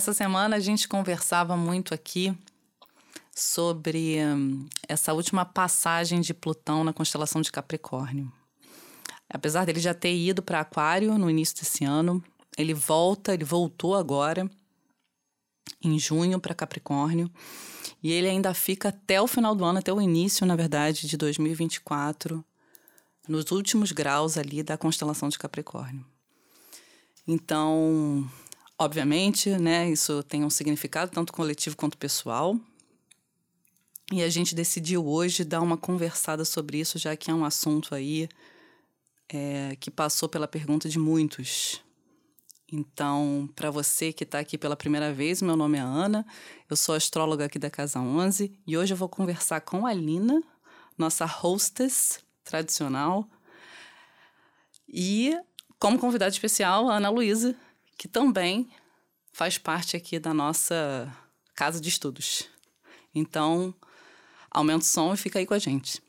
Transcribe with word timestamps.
Essa 0.00 0.14
semana 0.14 0.56
a 0.56 0.60
gente 0.60 0.88
conversava 0.88 1.58
muito 1.58 1.92
aqui 1.92 2.34
sobre 3.36 4.16
hum, 4.24 4.66
essa 4.88 5.12
última 5.12 5.44
passagem 5.44 6.22
de 6.22 6.32
Plutão 6.32 6.82
na 6.82 6.90
constelação 6.90 7.42
de 7.42 7.52
Capricórnio. 7.52 8.32
Apesar 9.28 9.66
dele 9.66 9.78
já 9.78 9.92
ter 9.92 10.16
ido 10.16 10.42
para 10.42 10.60
Aquário 10.60 11.18
no 11.18 11.28
início 11.28 11.54
desse 11.54 11.84
ano, 11.84 12.24
ele 12.56 12.72
volta, 12.72 13.34
ele 13.34 13.44
voltou 13.44 13.94
agora 13.94 14.50
em 15.84 15.98
junho 15.98 16.40
para 16.40 16.54
Capricórnio. 16.54 17.30
E 18.02 18.10
ele 18.10 18.26
ainda 18.26 18.54
fica 18.54 18.88
até 18.88 19.20
o 19.20 19.26
final 19.26 19.54
do 19.54 19.66
ano, 19.66 19.80
até 19.80 19.92
o 19.92 20.00
início, 20.00 20.46
na 20.46 20.56
verdade, 20.56 21.06
de 21.06 21.16
2024, 21.18 22.42
nos 23.28 23.50
últimos 23.50 23.92
graus 23.92 24.38
ali 24.38 24.62
da 24.62 24.78
constelação 24.78 25.28
de 25.28 25.38
Capricórnio. 25.38 26.06
Então, 27.28 28.26
obviamente, 28.80 29.50
né, 29.58 29.90
isso 29.90 30.22
tem 30.22 30.42
um 30.42 30.48
significado 30.48 31.12
tanto 31.12 31.34
coletivo 31.34 31.76
quanto 31.76 31.98
pessoal. 31.98 32.58
E 34.10 34.22
a 34.22 34.28
gente 34.30 34.54
decidiu 34.54 35.06
hoje 35.06 35.44
dar 35.44 35.60
uma 35.60 35.76
conversada 35.76 36.46
sobre 36.46 36.80
isso, 36.80 36.98
já 36.98 37.14
que 37.14 37.30
é 37.30 37.34
um 37.34 37.44
assunto 37.44 37.94
aí 37.94 38.26
é, 39.28 39.76
que 39.78 39.90
passou 39.90 40.30
pela 40.30 40.48
pergunta 40.48 40.88
de 40.88 40.98
muitos. 40.98 41.82
Então, 42.72 43.48
para 43.54 43.70
você 43.70 44.14
que 44.14 44.24
está 44.24 44.38
aqui 44.38 44.56
pela 44.56 44.74
primeira 44.74 45.12
vez, 45.12 45.42
meu 45.42 45.56
nome 45.56 45.76
é 45.76 45.82
Ana, 45.82 46.26
eu 46.68 46.76
sou 46.76 46.94
astróloga 46.94 47.44
aqui 47.44 47.58
da 47.58 47.68
Casa 47.68 48.00
11 48.00 48.50
e 48.66 48.78
hoje 48.78 48.94
eu 48.94 48.96
vou 48.96 49.08
conversar 49.08 49.60
com 49.60 49.86
a 49.86 49.92
Lina, 49.92 50.42
nossa 50.96 51.26
hostess 51.26 52.20
tradicional, 52.42 53.28
e 54.88 55.36
como 55.78 55.98
convidada 55.98 56.30
especial, 56.30 56.88
a 56.88 56.96
Ana 56.96 57.10
Luísa, 57.10 57.56
que 58.00 58.08
também 58.08 58.66
faz 59.30 59.58
parte 59.58 59.94
aqui 59.94 60.18
da 60.18 60.32
nossa 60.32 61.14
casa 61.54 61.78
de 61.78 61.90
estudos. 61.90 62.48
Então, 63.14 63.74
aumenta 64.50 64.78
o 64.78 64.88
som 64.88 65.12
e 65.12 65.18
fica 65.18 65.38
aí 65.38 65.44
com 65.44 65.52
a 65.52 65.58
gente. 65.58 66.02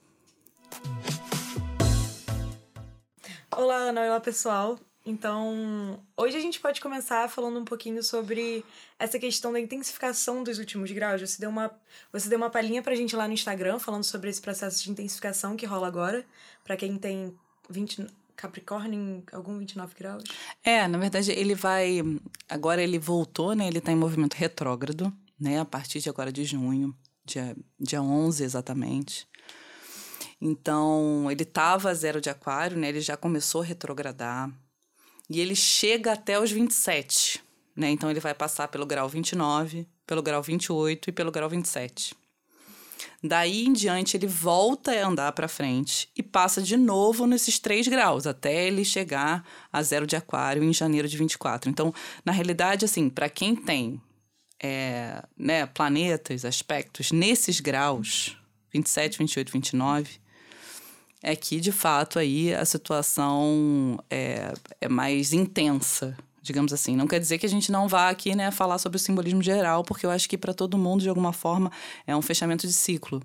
Olá, 3.52 3.76
Ana. 3.76 4.06
Olá, 4.06 4.22
pessoal. 4.22 4.80
Então, 5.06 6.02
hoje 6.16 6.38
a 6.38 6.40
gente 6.40 6.62
pode 6.62 6.80
começar 6.80 7.30
falando 7.30 7.60
um 7.60 7.66
pouquinho 7.66 8.02
sobre 8.02 8.64
essa 8.98 9.20
questão 9.20 9.52
da 9.52 9.60
intensificação 9.60 10.44
dos 10.46 10.60
últimos 10.60 10.90
graus. 10.92 11.20
Você 11.20 11.42
deu 11.42 11.50
uma, 11.50 11.78
você 12.10 12.30
deu 12.30 12.38
uma 12.38 12.50
palhinha 12.50 12.82
pra 12.82 12.96
gente 12.96 13.18
lá 13.18 13.28
no 13.28 13.34
Instagram 13.34 13.80
falando 13.80 14.06
sobre 14.06 14.30
esse 14.30 14.40
processo 14.40 14.82
de 14.82 14.90
intensificação 14.90 15.58
que 15.58 15.66
rola 15.66 15.88
agora, 15.88 16.26
para 16.64 16.78
quem 16.78 16.98
tem 16.98 17.38
20 17.70 18.08
Capricórnio 18.42 19.00
em 19.00 19.24
algum 19.32 19.60
29 19.60 19.94
graus. 19.94 20.24
É, 20.64 20.88
na 20.88 20.98
verdade 20.98 21.32
ele 21.32 21.54
vai, 21.54 22.02
agora 22.50 22.82
ele 22.82 22.98
voltou, 22.98 23.54
né? 23.54 23.68
Ele 23.68 23.80
tá 23.80 23.92
em 23.92 23.96
movimento 23.96 24.34
retrógrado, 24.34 25.14
né, 25.40 25.60
a 25.60 25.66
partir 25.66 26.00
de 26.00 26.10
agora 26.10 26.32
de 26.32 26.44
junho, 26.44 26.96
dia 27.24 27.56
dia 27.80 28.02
11 28.02 28.44
exatamente. 28.44 29.28
Então, 30.44 31.30
ele 31.30 31.44
estava 31.44 31.94
zero 31.94 32.20
de 32.20 32.32
aquário, 32.32 32.76
né? 32.76 32.90
Ele 32.90 33.00
já 33.00 33.16
começou 33.16 33.62
a 33.62 33.66
retrogradar. 33.66 34.52
E 35.30 35.40
ele 35.40 35.56
chega 35.56 36.14
até 36.14 36.40
os 36.40 36.52
27, 36.52 37.44
né? 37.76 37.92
Então 37.92 38.10
ele 38.10 38.20
vai 38.20 38.34
passar 38.34 38.68
pelo 38.70 38.88
grau 38.88 39.08
29, 39.08 39.88
pelo 40.08 40.24
grau 40.24 40.42
28 40.42 41.10
e 41.10 41.14
pelo 41.14 41.32
grau 41.32 41.48
27. 41.48 42.16
Daí 43.24 43.66
em 43.66 43.74
diante 43.74 44.18
ele 44.18 44.28
volta 44.28 44.92
a 44.92 45.08
andar 45.08 45.32
para 45.32 45.48
frente 45.48 46.10
e 46.16 46.24
passa 46.24 46.62
de 46.62 46.76
novo 46.78 47.26
nesses 47.26 47.60
três 47.60 47.88
graus 47.88 48.26
até 48.26 48.68
ele 48.68 48.84
chegar 48.84 49.46
a 49.72 49.82
zero 49.82 50.08
de 50.08 50.16
aquário 50.16 50.64
em 50.64 50.74
janeiro 50.74 51.08
de 51.08 51.18
24. 51.18 51.70
Então, 51.70 51.94
na 52.26 52.32
realidade, 52.32 52.86
assim, 52.86 53.10
para 53.10 53.30
quem 53.30 53.56
tem 53.56 54.02
é, 54.62 55.24
né, 55.38 55.66
planetas, 55.66 56.46
aspectos 56.46 57.12
nesses 57.12 57.60
graus, 57.60 58.38
27, 58.74 59.18
28, 59.18 59.52
29, 59.52 60.22
é 61.24 61.36
que, 61.36 61.60
de 61.60 61.72
fato, 61.72 62.18
aí 62.18 62.54
a 62.54 62.66
situação 62.66 64.00
é, 64.10 64.54
é 64.80 64.90
mais 64.90 65.34
intensa, 65.34 66.18
digamos 66.42 66.74
assim. 66.74 66.96
Não 66.96 67.08
quer 67.08 67.20
dizer 67.20 67.38
que 67.38 67.46
a 67.46 67.50
gente 67.50 67.72
não 67.72 67.88
vá 67.88 68.10
aqui 68.10 68.36
né, 68.36 68.52
falar 68.52 68.78
sobre 68.78 68.98
o 68.98 69.00
simbolismo 69.00 69.42
geral, 69.42 69.84
porque 69.84 70.06
eu 70.06 70.10
acho 70.10 70.28
que 70.28 70.38
para 70.38 70.54
todo 70.54 70.78
mundo, 70.78 71.02
de 71.02 71.10
alguma 71.10 71.32
forma, 71.32 71.72
é 72.08 72.16
um 72.16 72.22
fechamento 72.22 72.68
de 72.68 72.74
ciclo. 72.74 73.22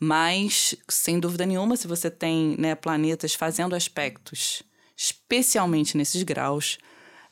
Mas, 0.00 0.74
sem 0.88 1.18
dúvida 1.18 1.46
nenhuma, 1.46 1.76
se 1.76 1.86
você 1.86 2.10
tem 2.10 2.56
né, 2.58 2.74
planetas 2.74 3.34
fazendo 3.34 3.74
aspectos, 3.74 4.62
especialmente 4.96 5.96
nesses 5.96 6.22
graus, 6.22 6.78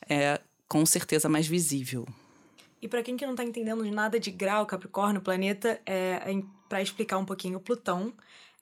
é 0.07 0.39
com 0.67 0.85
certeza 0.85 1.27
mais 1.29 1.47
visível. 1.47 2.07
E 2.81 2.87
para 2.87 3.01
quem 3.01 3.17
que 3.17 3.25
não 3.25 3.33
está 3.33 3.43
entendendo 3.43 3.83
nada 3.91 4.19
de 4.19 4.31
grau, 4.31 4.65
Capricórnio, 4.65 5.21
planeta, 5.21 5.79
é, 5.85 6.21
é 6.25 6.43
para 6.69 6.81
explicar 6.81 7.17
um 7.17 7.25
pouquinho, 7.25 7.59
Plutão 7.59 8.13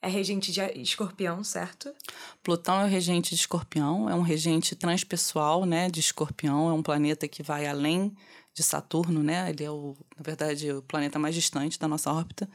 é 0.04 0.10
regente 0.10 0.52
de 0.52 0.62
escorpião, 0.82 1.44
certo? 1.44 1.92
Plutão 2.44 2.82
é 2.82 2.84
o 2.84 2.88
regente 2.88 3.34
de 3.34 3.40
escorpião, 3.42 4.10
é 4.10 4.14
um 4.14 4.22
regente 4.22 4.76
transpessoal, 4.76 5.66
né, 5.66 5.90
de 5.90 6.02
escorpião, 6.02 6.70
é 6.70 6.74
um 6.74 6.84
planeta 6.84 7.26
que 7.26 7.42
vai 7.42 7.66
além 7.66 8.14
de 8.54 8.62
Saturno, 8.62 9.24
né? 9.24 9.50
Ele 9.50 9.64
é 9.64 9.72
o, 9.72 9.96
na 10.16 10.22
verdade, 10.22 10.72
o 10.72 10.82
planeta 10.82 11.18
mais 11.18 11.34
distante 11.34 11.80
da 11.80 11.88
nossa 11.88 12.12
órbita. 12.12 12.48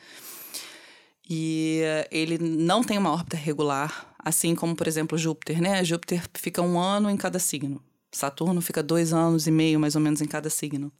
E 1.28 1.80
ele 2.10 2.38
não 2.38 2.84
tem 2.84 2.96
uma 2.96 3.10
órbita 3.10 3.36
regular, 3.36 4.14
assim 4.18 4.54
como, 4.54 4.76
por 4.76 4.86
exemplo, 4.86 5.18
Júpiter, 5.18 5.60
né? 5.60 5.82
Júpiter 5.82 6.22
fica 6.34 6.62
um 6.62 6.78
ano 6.78 7.10
em 7.10 7.16
cada 7.16 7.38
signo. 7.38 7.82
Saturno 8.12 8.60
fica 8.60 8.82
dois 8.82 9.12
anos 9.12 9.46
e 9.46 9.50
meio, 9.50 9.80
mais 9.80 9.96
ou 9.96 10.00
menos, 10.00 10.20
em 10.20 10.26
cada 10.26 10.48
signo. 10.48 10.92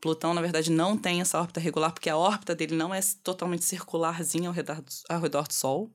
Plutão, 0.00 0.32
na 0.32 0.40
verdade, 0.40 0.70
não 0.70 0.96
tem 0.96 1.20
essa 1.20 1.40
órbita 1.40 1.58
regular, 1.58 1.92
porque 1.92 2.08
a 2.08 2.16
órbita 2.16 2.54
dele 2.54 2.76
não 2.76 2.94
é 2.94 3.00
totalmente 3.22 3.64
circularzinha 3.64 4.48
ao 4.48 4.54
redor 4.54 4.80
do, 4.80 4.92
ao 5.08 5.20
redor 5.20 5.48
do 5.48 5.52
Sol. 5.52 5.90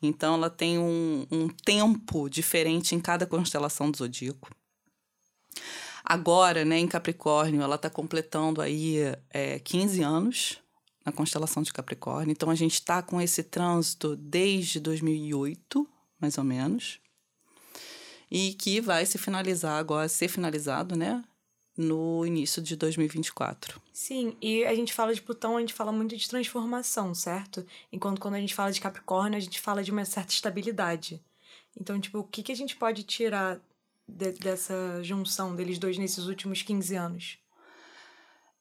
Então, 0.00 0.34
ela 0.34 0.48
tem 0.48 0.78
um, 0.78 1.26
um 1.30 1.48
tempo 1.48 2.28
diferente 2.28 2.94
em 2.94 3.00
cada 3.00 3.26
constelação 3.26 3.90
do 3.90 3.98
zodíaco. 3.98 4.50
Agora, 6.04 6.64
né, 6.64 6.78
em 6.78 6.86
Capricórnio, 6.86 7.62
ela 7.62 7.76
está 7.76 7.90
completando 7.90 8.60
aí 8.60 8.98
é, 9.30 9.58
15 9.58 10.02
anos 10.02 10.58
na 11.04 11.10
constelação 11.10 11.62
de 11.62 11.72
Capricórnio. 11.72 12.30
Então, 12.30 12.50
a 12.50 12.54
gente 12.54 12.74
está 12.74 13.02
com 13.02 13.20
esse 13.20 13.42
trânsito 13.42 14.14
desde 14.14 14.78
2008, 14.78 15.88
mais 16.20 16.38
ou 16.38 16.44
menos. 16.44 17.00
E 18.30 18.54
que 18.54 18.80
vai 18.80 19.04
se 19.06 19.18
finalizar 19.18 19.78
agora, 19.78 20.08
ser 20.08 20.28
finalizado, 20.28 20.94
né? 20.94 21.24
No 21.80 22.24
início 22.26 22.60
de 22.60 22.76
2024. 22.76 23.80
Sim, 23.92 24.36
e 24.40 24.64
a 24.64 24.74
gente 24.74 24.92
fala 24.92 25.14
de 25.14 25.22
Plutão, 25.22 25.56
a 25.56 25.60
gente 25.60 25.72
fala 25.72 25.90
muito 25.90 26.16
de 26.16 26.28
transformação, 26.28 27.14
certo? 27.14 27.66
Enquanto 27.92 28.20
quando 28.20 28.34
a 28.34 28.40
gente 28.40 28.54
fala 28.54 28.70
de 28.70 28.80
Capricórnio, 28.80 29.36
a 29.36 29.40
gente 29.40 29.60
fala 29.60 29.82
de 29.82 29.90
uma 29.90 30.04
certa 30.04 30.32
estabilidade. 30.32 31.20
Então, 31.78 31.98
tipo, 32.00 32.18
o 32.18 32.24
que, 32.24 32.42
que 32.42 32.52
a 32.52 32.56
gente 32.56 32.76
pode 32.76 33.02
tirar 33.02 33.60
de, 34.06 34.32
dessa 34.32 35.02
junção 35.02 35.54
deles 35.54 35.78
dois 35.78 35.96
nesses 35.96 36.26
últimos 36.26 36.62
15 36.62 36.94
anos? 36.94 37.38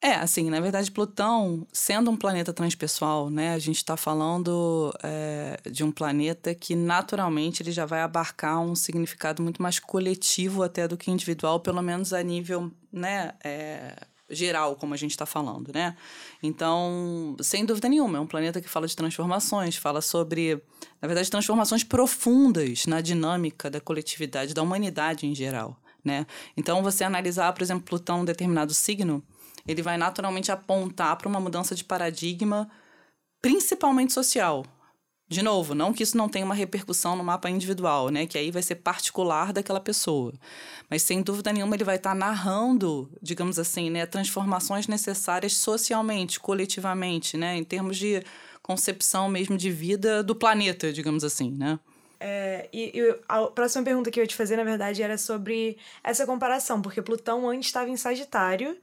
É, 0.02 0.14
assim, 0.14 0.50
na 0.50 0.62
verdade, 0.62 0.90
Plutão, 0.90 1.68
sendo 1.74 2.10
um 2.10 2.16
planeta 2.16 2.54
transpessoal, 2.54 3.30
né, 3.30 3.54
a 3.54 3.60
gente 3.60 3.78
está 3.78 3.98
falando 3.98 4.94
é, 5.04 5.60
de 5.70 5.84
um 5.84 5.92
planeta 5.92 6.56
que 6.56 6.74
naturalmente 6.74 7.62
ele 7.62 7.72
já 7.74 7.86
vai 7.86 8.02
abarcar 8.02 8.62
um 8.62 8.76
significado 8.76 9.44
muito 9.44 9.62
mais 9.62 9.78
coletivo 9.78 10.64
até 10.64 10.88
do 10.88 10.96
que 10.96 11.12
individual, 11.12 11.60
pelo 11.60 11.82
menos 11.82 12.14
a 12.14 12.24
nível, 12.24 12.72
né, 12.94 13.34
é, 13.44 13.94
geral, 14.30 14.78
como 14.78 14.94
a 14.94 14.98
gente 14.98 15.12
está 15.12 15.26
falando, 15.26 15.74
né? 15.74 15.98
Então, 16.42 17.36
sem 17.42 17.66
dúvida 17.66 17.90
nenhuma, 17.90 18.20
é 18.20 18.22
um 18.22 18.28
planeta 18.28 18.62
que 18.62 18.70
fala 18.70 18.88
de 18.88 18.96
transformações, 18.96 19.76
fala 19.76 20.00
sobre, 20.00 20.64
na 21.02 21.08
verdade, 21.08 21.30
transformações 21.30 21.84
profundas 21.84 22.86
na 22.86 23.02
dinâmica 23.02 23.70
da 23.70 23.82
coletividade, 23.82 24.54
da 24.54 24.62
humanidade 24.62 25.28
em 25.28 25.36
geral, 25.36 25.76
né? 26.06 26.26
Então, 26.56 26.82
você 26.82 27.04
analisar, 27.04 27.52
por 27.52 27.62
exemplo, 27.64 27.84
Plutão, 27.84 28.22
um 28.22 28.26
determinado 28.26 28.74
signo 28.74 29.22
ele 29.68 29.82
vai 29.82 29.98
naturalmente 29.98 30.52
apontar 30.52 31.16
para 31.18 31.28
uma 31.28 31.40
mudança 31.40 31.76
de 31.76 31.84
paradigma, 31.84 32.70
principalmente 33.42 34.14
social. 34.14 34.66
De 35.30 35.44
novo, 35.44 35.76
não 35.76 35.94
que 35.94 36.02
isso 36.02 36.18
não 36.18 36.28
tenha 36.28 36.44
uma 36.44 36.56
repercussão 36.56 37.16
no 37.16 37.24
mapa 37.24 37.52
individual, 37.52 38.10
né? 38.10 38.26
Que 38.26 38.36
aí 38.36 38.50
vai 38.50 38.64
ser 38.64 38.76
particular 38.76 39.54
daquela 39.54 39.80
pessoa. 39.80 40.34
Mas 40.90 41.04
sem 41.04 41.22
dúvida 41.22 41.54
nenhuma 41.54 41.76
ele 41.76 41.84
vai 41.84 41.98
estar 41.98 42.12
tá 42.12 42.16
narrando, 42.16 43.12
digamos 43.22 43.60
assim, 43.60 43.92
né, 43.92 44.08
transformações 44.08 44.88
necessárias 44.88 45.54
socialmente, 45.54 46.40
coletivamente, 46.40 47.38
né, 47.38 47.56
em 47.56 47.64
termos 47.64 47.98
de 47.98 48.24
concepção 48.64 49.30
mesmo 49.30 49.56
de 49.56 49.70
vida 49.70 50.24
do 50.24 50.36
planeta, 50.36 50.92
digamos 50.92 51.24
assim, 51.24 51.52
né? 51.52 51.80
É, 52.20 52.68
e, 52.74 53.00
e, 53.00 53.20
a 53.30 53.44
próxima 53.48 53.84
pergunta 53.84 54.10
que 54.10 54.20
eu 54.20 54.24
ia 54.24 54.28
te 54.28 54.36
fazer, 54.36 54.58
na 54.58 54.64
verdade, 54.64 55.02
era 55.02 55.18
sobre 55.18 55.78
essa 56.04 56.26
comparação, 56.26 56.82
porque 56.82 57.02
Plutão 57.04 57.48
antes 57.48 57.68
estava 57.68 57.90
em 57.90 57.96
Sagitário 57.96 58.76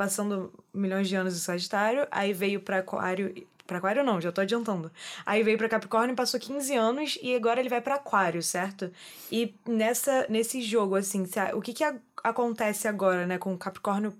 passando 0.00 0.50
milhões 0.72 1.10
de 1.10 1.14
anos 1.14 1.36
em 1.36 1.38
Sagitário, 1.38 2.08
aí 2.10 2.32
veio 2.32 2.62
para 2.62 2.78
Aquário. 2.78 3.46
Para 3.66 3.76
Aquário 3.76 4.02
não, 4.02 4.18
já 4.18 4.32
tô 4.32 4.40
adiantando. 4.40 4.90
Aí 5.26 5.42
veio 5.42 5.58
para 5.58 5.68
Capricórnio, 5.68 6.16
passou 6.16 6.40
15 6.40 6.74
anos 6.74 7.18
e 7.20 7.36
agora 7.36 7.60
ele 7.60 7.68
vai 7.68 7.82
para 7.82 7.96
Aquário, 7.96 8.42
certo? 8.42 8.90
E 9.30 9.54
nessa 9.68 10.26
nesse 10.30 10.62
jogo 10.62 10.94
assim, 10.94 11.26
o 11.52 11.60
que 11.60 11.74
que 11.74 11.84
a, 11.84 11.94
acontece 12.24 12.88
agora, 12.88 13.26
né, 13.26 13.36
com 13.36 13.58
Capricórnio 13.58 14.14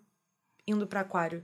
indo 0.66 0.86
para 0.86 1.00
Aquário? 1.00 1.42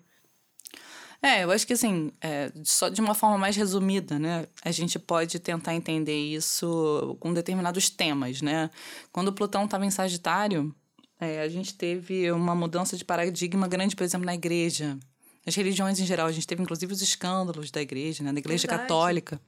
É, 1.23 1.43
eu 1.45 1.51
acho 1.51 1.67
que 1.67 1.73
assim, 1.73 2.13
é, 2.21 2.53
só 2.63 2.91
de 2.91 3.01
uma 3.01 3.15
forma 3.15 3.39
mais 3.39 3.57
resumida, 3.57 4.19
né? 4.19 4.47
A 4.63 4.71
gente 4.71 4.99
pode 4.99 5.39
tentar 5.39 5.75
entender 5.75 6.15
isso 6.15 7.17
com 7.21 7.33
determinados 7.33 7.89
temas, 7.89 8.43
né? 8.43 8.69
Quando 9.11 9.33
Plutão 9.33 9.65
estava 9.65 9.87
em 9.87 9.91
Sagitário, 9.91 10.75
é, 11.21 11.41
a 11.41 11.49
gente 11.49 11.75
teve 11.75 12.31
uma 12.31 12.55
mudança 12.55 12.97
de 12.97 13.05
paradigma 13.05 13.67
grande, 13.67 13.97
por 13.97 14.05
exemplo, 14.05 14.27
na 14.27 14.35
igreja. 14.35 14.99
As 15.47 15.55
religiões 15.55 15.99
em 15.99 16.07
geral, 16.07 16.27
a 16.27 16.33
gente 16.33 16.47
teve 16.47 16.63
inclusive 16.63 16.93
os 16.93 17.01
escândalos 17.01 17.71
da 17.71 17.81
igreja, 17.81 18.23
né? 18.23 18.33
Da 18.33 18.39
igreja 18.39 18.67
Verdade. 18.67 18.83
católica. 18.83 19.41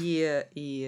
E, 0.00 0.22
e, 0.54 0.86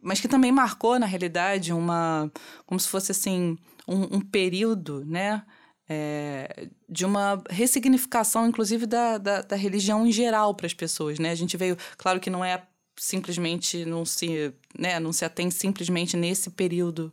mas 0.00 0.20
que 0.20 0.28
também 0.28 0.50
marcou, 0.50 0.98
na 0.98 1.06
realidade, 1.06 1.72
uma. 1.72 2.30
como 2.64 2.80
se 2.80 2.88
fosse 2.88 3.12
assim, 3.12 3.56
um, 3.86 4.16
um 4.16 4.20
período, 4.20 5.04
né? 5.04 5.42
É, 5.88 6.68
de 6.88 7.04
uma 7.04 7.40
ressignificação, 7.48 8.46
inclusive, 8.48 8.86
da, 8.86 9.18
da, 9.18 9.42
da 9.42 9.54
religião 9.54 10.04
em 10.04 10.10
geral 10.10 10.54
para 10.54 10.66
as 10.66 10.74
pessoas, 10.74 11.18
né? 11.18 11.30
A 11.30 11.34
gente 11.34 11.56
veio, 11.56 11.76
claro 11.96 12.18
que 12.18 12.30
não 12.30 12.44
é 12.44 12.62
simplesmente, 12.98 13.84
não 13.84 14.04
se, 14.04 14.52
né, 14.76 14.98
não 14.98 15.12
se 15.12 15.24
atém 15.24 15.50
simplesmente 15.50 16.16
nesse 16.16 16.50
período 16.50 17.12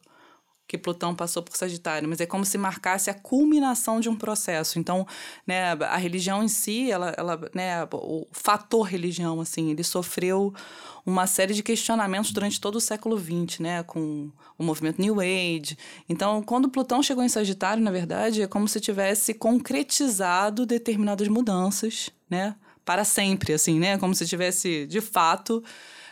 que 0.68 0.78
Plutão 0.78 1.14
passou 1.14 1.44
por 1.44 1.56
Sagitário, 1.56 2.08
mas 2.08 2.22
é 2.22 2.26
como 2.26 2.46
se 2.46 2.58
marcasse 2.58 3.10
a 3.10 3.14
culminação 3.14 4.00
de 4.00 4.10
um 4.10 4.16
processo. 4.16 4.80
Então, 4.80 5.06
né, 5.46 5.74
a 5.74 5.98
religião 5.98 6.42
em 6.42 6.48
si, 6.48 6.92
ela, 6.92 7.14
ela, 7.18 7.40
né, 7.54 7.84
o 7.92 8.26
fator 8.32 8.84
religião, 8.84 9.42
assim, 9.42 9.72
ele 9.72 9.84
sofreu 9.84 10.54
uma 11.06 11.28
série 11.28 11.54
de 11.54 11.62
questionamentos 11.62 12.32
durante 12.32 12.62
todo 12.62 12.78
o 12.78 12.82
século 12.82 13.20
XX, 13.20 13.60
né, 13.60 13.84
com 13.84 14.32
o 14.58 14.64
movimento 14.64 15.02
New 15.02 15.20
Age. 15.20 15.78
Então, 16.08 16.42
quando 16.42 16.70
Plutão 16.70 17.04
chegou 17.04 17.24
em 17.24 17.30
Sagitário, 17.30 17.84
na 17.84 17.92
verdade, 17.92 18.42
é 18.42 18.48
como 18.48 18.68
se 18.68 18.80
tivesse 18.80 19.34
concretizado 19.34 20.66
determinadas 20.66 21.28
mudanças, 21.28 22.10
né, 22.30 22.56
para 22.86 23.04
sempre, 23.04 23.54
assim, 23.54 23.80
né, 23.80 23.98
como 23.98 24.16
se 24.16 24.26
tivesse 24.26 24.86
de 24.88 25.02
fato 25.02 25.64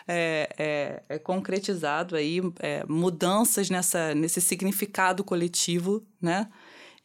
é, 0.08 0.50
é, 0.58 1.04
é 1.16 1.20
concretizado 1.20 2.16
aí 2.16 2.42
é, 2.60 2.84
mudanças 2.88 3.70
nessa, 3.70 4.14
nesse 4.16 4.42
significado 4.42 5.24
coletivo, 5.24 6.04
né? 6.22 6.48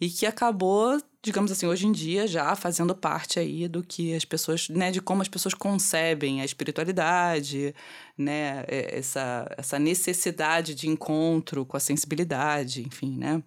E 0.00 0.10
que 0.10 0.26
acabou, 0.26 1.00
digamos 1.22 1.50
assim, 1.50 1.66
hoje 1.66 1.87
em 1.87 1.93
dia 1.93 2.26
já 2.26 2.54
fazendo 2.54 2.94
parte 2.94 3.38
aí 3.38 3.66
do 3.66 3.82
que 3.82 4.14
as 4.14 4.26
pessoas, 4.26 4.69
né, 4.69 4.90
de 4.90 5.00
como 5.00 5.22
as 5.22 5.28
pessoas 5.28 5.54
concebem 5.54 6.43
a 6.43 6.44
espiritualidade, 6.44 7.75
né, 8.16 8.62
é, 8.69 8.98
essa, 8.98 9.46
essa 9.56 9.78
necessidade 9.78 10.75
de 10.75 10.87
encontro 10.87 11.64
com 11.64 11.76
a 11.78 11.81
sensibilidade, 11.81 12.82
enfim, 12.82 13.16
né? 13.16 13.43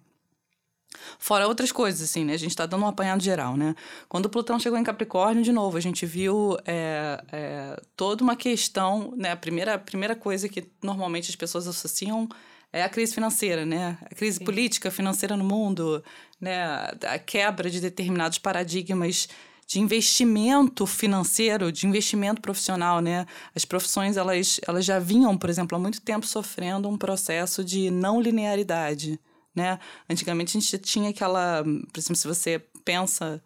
Fora 1.18 1.46
outras 1.46 1.70
coisas, 1.70 2.02
assim, 2.02 2.24
né? 2.24 2.34
A 2.34 2.38
gente 2.38 2.50
está 2.50 2.66
dando 2.66 2.84
um 2.84 2.88
apanhado 2.88 3.22
geral, 3.22 3.56
né? 3.56 3.74
Quando 4.08 4.26
o 4.26 4.28
Plutão 4.28 4.58
chegou 4.58 4.78
em 4.78 4.84
Capricórnio, 4.84 5.42
de 5.42 5.52
novo, 5.52 5.76
a 5.76 5.80
gente 5.80 6.04
viu 6.04 6.56
é, 6.66 7.22
é, 7.30 7.82
toda 7.96 8.22
uma 8.22 8.36
questão, 8.36 9.14
né? 9.16 9.32
A 9.32 9.36
primeira, 9.36 9.74
a 9.74 9.78
primeira 9.78 10.16
coisa 10.16 10.48
que 10.48 10.66
normalmente 10.82 11.30
as 11.30 11.36
pessoas 11.36 11.68
associam 11.68 12.28
é 12.72 12.82
a 12.82 12.88
crise 12.88 13.14
financeira, 13.14 13.64
né? 13.64 13.98
A 14.02 14.14
crise 14.14 14.38
Sim. 14.38 14.44
política, 14.44 14.90
financeira 14.90 15.36
no 15.36 15.44
mundo, 15.44 16.02
né? 16.40 16.90
A 17.06 17.18
quebra 17.18 17.70
de 17.70 17.80
determinados 17.80 18.38
paradigmas 18.38 19.28
de 19.66 19.78
investimento 19.78 20.84
financeiro, 20.84 21.70
de 21.70 21.86
investimento 21.86 22.40
profissional, 22.40 23.00
né? 23.00 23.26
As 23.54 23.64
profissões, 23.64 24.16
elas, 24.16 24.60
elas 24.66 24.84
já 24.84 24.98
vinham, 24.98 25.38
por 25.38 25.48
exemplo, 25.48 25.76
há 25.76 25.80
muito 25.80 26.00
tempo 26.00 26.26
sofrendo 26.26 26.88
um 26.88 26.98
processo 26.98 27.62
de 27.62 27.88
não 27.88 28.20
linearidade, 28.20 29.20
né? 29.54 29.78
Antigamente 30.08 30.56
a 30.56 30.60
gente 30.60 30.78
tinha 30.78 31.10
aquela, 31.10 31.62
por 31.64 31.98
exemplo, 31.98 32.16
se 32.16 32.26
você 32.26 32.58
pensa 32.84 33.42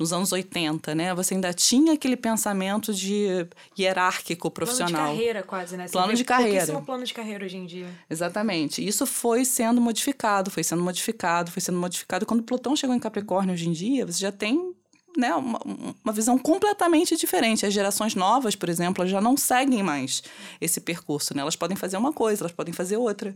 nos 0.00 0.14
anos 0.14 0.32
80, 0.32 0.94
né? 0.94 1.14
Você 1.14 1.34
ainda 1.34 1.52
tinha 1.52 1.92
aquele 1.92 2.16
pensamento 2.16 2.94
de 2.94 3.46
hierárquico 3.78 4.50
profissional. 4.50 4.94
Plano 4.94 5.10
de 5.10 5.18
carreira, 5.18 5.42
quase, 5.42 5.76
né? 5.76 5.86
Você 5.86 5.92
plano 5.92 6.14
de 6.14 6.24
carreira. 6.24 6.80
plano 6.80 7.04
de 7.04 7.12
carreira 7.12 7.44
hoje 7.44 7.58
em 7.58 7.66
dia. 7.66 7.86
Exatamente. 8.08 8.84
Isso 8.84 9.04
foi 9.04 9.44
sendo 9.44 9.78
modificado, 9.78 10.50
foi 10.50 10.64
sendo 10.64 10.82
modificado, 10.82 11.50
foi 11.50 11.60
sendo 11.60 11.78
modificado. 11.78 12.24
Quando 12.24 12.42
Plutão 12.42 12.74
chegou 12.74 12.96
em 12.96 12.98
Capricórnio 12.98 13.52
hoje 13.52 13.68
em 13.68 13.72
dia, 13.72 14.06
você 14.06 14.20
já 14.20 14.32
tem 14.32 14.74
né, 15.18 15.34
uma, 15.34 15.60
uma 16.02 16.12
visão 16.14 16.38
completamente 16.38 17.14
diferente. 17.14 17.66
As 17.66 17.74
gerações 17.74 18.14
novas, 18.14 18.56
por 18.56 18.70
exemplo, 18.70 19.06
já 19.06 19.20
não 19.20 19.36
seguem 19.36 19.82
mais 19.82 20.22
esse 20.62 20.80
percurso. 20.80 21.36
Né? 21.36 21.42
Elas 21.42 21.56
podem 21.56 21.76
fazer 21.76 21.98
uma 21.98 22.12
coisa, 22.12 22.42
elas 22.42 22.52
podem 22.52 22.72
fazer 22.72 22.96
outra. 22.96 23.34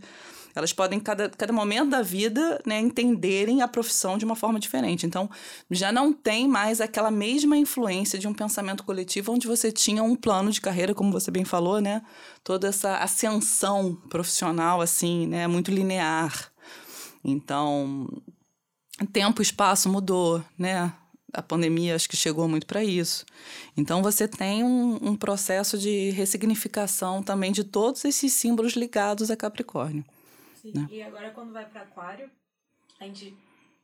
Elas 0.54 0.72
podem, 0.72 1.00
cada, 1.00 1.28
cada 1.28 1.52
momento 1.52 1.90
da 1.90 2.02
vida, 2.02 2.60
né, 2.64 2.78
entenderem 2.78 3.62
a 3.62 3.68
profissão 3.68 4.16
de 4.16 4.24
uma 4.24 4.36
forma 4.36 4.58
diferente. 4.58 5.06
Então, 5.06 5.28
já 5.70 5.90
não 5.90 6.12
tem 6.12 6.46
mais 6.46 6.80
aquela 6.80 7.10
mesma 7.10 7.56
influência 7.56 8.18
de 8.18 8.28
um 8.28 8.34
pensamento 8.34 8.84
coletivo 8.84 9.32
onde 9.32 9.46
você 9.46 9.72
tinha 9.72 10.02
um 10.02 10.14
plano 10.14 10.50
de 10.50 10.60
carreira, 10.60 10.94
como 10.94 11.12
você 11.12 11.30
bem 11.30 11.44
falou, 11.44 11.80
né? 11.80 12.02
Toda 12.42 12.68
essa 12.68 12.98
ascensão 12.98 13.94
profissional, 14.08 14.80
assim, 14.80 15.26
né? 15.26 15.46
Muito 15.46 15.70
linear. 15.70 16.52
Então, 17.24 18.06
tempo 19.12 19.40
e 19.40 19.44
espaço 19.44 19.88
mudou, 19.88 20.44
né? 20.58 20.92
a 21.34 21.42
pandemia 21.42 21.96
acho 21.96 22.08
que 22.08 22.16
chegou 22.16 22.48
muito 22.48 22.66
para 22.66 22.82
isso. 22.82 23.26
Então 23.76 24.02
você 24.02 24.28
tem 24.28 24.62
um, 24.62 24.98
um, 25.02 25.16
processo 25.16 25.76
de 25.76 26.10
ressignificação 26.10 27.22
também 27.22 27.50
de 27.50 27.64
todos 27.64 28.04
esses 28.04 28.32
símbolos 28.32 28.74
ligados 28.74 29.30
a 29.30 29.36
Capricórnio. 29.36 30.04
Sim. 30.72 30.80
Né? 30.80 30.88
E 30.90 31.02
agora 31.02 31.30
quando 31.32 31.52
vai 31.52 31.68
para 31.68 31.82
Aquário, 31.82 32.30
a 33.00 33.04
gente 33.04 33.36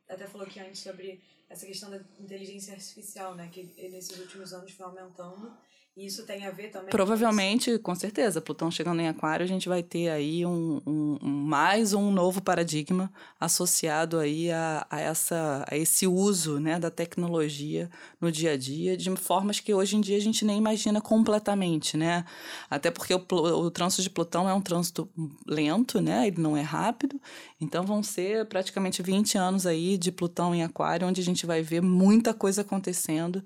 até 0.08 0.26
falou 0.26 0.46
aqui 0.46 0.58
antes 0.60 0.80
sobre 0.80 1.22
essa 1.48 1.66
questão 1.66 1.90
da 1.90 1.98
inteligência 2.18 2.74
artificial, 2.74 3.34
né, 3.34 3.48
que 3.48 3.64
nesses 3.90 4.18
últimos 4.18 4.52
anos 4.52 4.72
foi 4.72 4.86
aumentando. 4.86 5.52
E 5.96 6.06
isso 6.06 6.24
tem 6.24 6.46
a 6.46 6.50
ver 6.50 6.68
também 6.68 6.88
Provavelmente, 6.88 7.76
com, 7.78 7.92
com 7.92 7.94
certeza. 7.94 8.40
Plutão 8.40 8.70
chegando 8.70 9.00
em 9.00 9.08
Aquário, 9.08 9.44
a 9.44 9.48
gente 9.48 9.68
vai 9.68 9.82
ter 9.82 10.08
aí 10.08 10.46
um, 10.46 10.80
um, 10.86 11.18
um 11.20 11.28
mais 11.28 11.92
um 11.92 12.12
novo 12.12 12.40
paradigma 12.40 13.12
associado 13.40 14.18
aí 14.18 14.52
a, 14.52 14.86
a, 14.88 15.00
essa, 15.00 15.64
a 15.68 15.76
esse 15.76 16.06
uso 16.06 16.60
né, 16.60 16.78
da 16.78 16.90
tecnologia 16.90 17.90
no 18.20 18.30
dia 18.30 18.52
a 18.52 18.56
dia, 18.56 18.96
de 18.96 19.14
formas 19.16 19.58
que 19.58 19.74
hoje 19.74 19.96
em 19.96 20.00
dia 20.00 20.16
a 20.16 20.20
gente 20.20 20.44
nem 20.44 20.58
imagina 20.58 21.00
completamente, 21.00 21.96
né? 21.96 22.24
Até 22.70 22.90
porque 22.90 23.12
o, 23.12 23.24
o 23.30 23.70
trânsito 23.70 24.02
de 24.02 24.10
Plutão 24.10 24.48
é 24.48 24.54
um 24.54 24.60
trânsito 24.60 25.08
lento, 25.44 26.00
né? 26.00 26.28
Ele 26.28 26.40
não 26.40 26.56
é 26.56 26.62
rápido. 26.62 27.20
Então 27.60 27.84
vão 27.84 28.00
ser 28.00 28.46
praticamente 28.46 29.02
20 29.02 29.36
anos 29.36 29.66
aí 29.66 29.98
de 29.98 30.12
Plutão 30.12 30.54
em 30.54 30.62
Aquário, 30.62 31.08
onde 31.08 31.20
a 31.20 31.24
gente 31.24 31.44
vai 31.46 31.62
ver 31.62 31.82
muita 31.82 32.32
coisa 32.32 32.62
acontecendo 32.62 33.42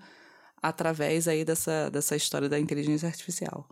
através 0.65 1.29
aí 1.29 1.45
dessa, 1.45 1.91
dessa 1.91 2.17
história 2.17 2.49
da 2.49 2.59
inteligência 2.59 3.07
artificial. 3.07 3.69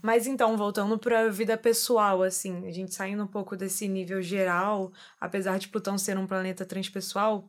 Mas 0.00 0.26
então, 0.26 0.56
voltando 0.56 0.98
para 0.98 1.20
a 1.20 1.28
vida 1.28 1.56
pessoal, 1.56 2.22
assim, 2.22 2.66
a 2.66 2.70
gente 2.70 2.94
saindo 2.94 3.22
um 3.22 3.26
pouco 3.26 3.56
desse 3.56 3.86
nível 3.86 4.22
geral, 4.22 4.90
apesar 5.20 5.58
de 5.58 5.68
Plutão 5.68 5.98
ser 5.98 6.16
um 6.16 6.26
planeta 6.26 6.64
transpessoal, 6.64 7.48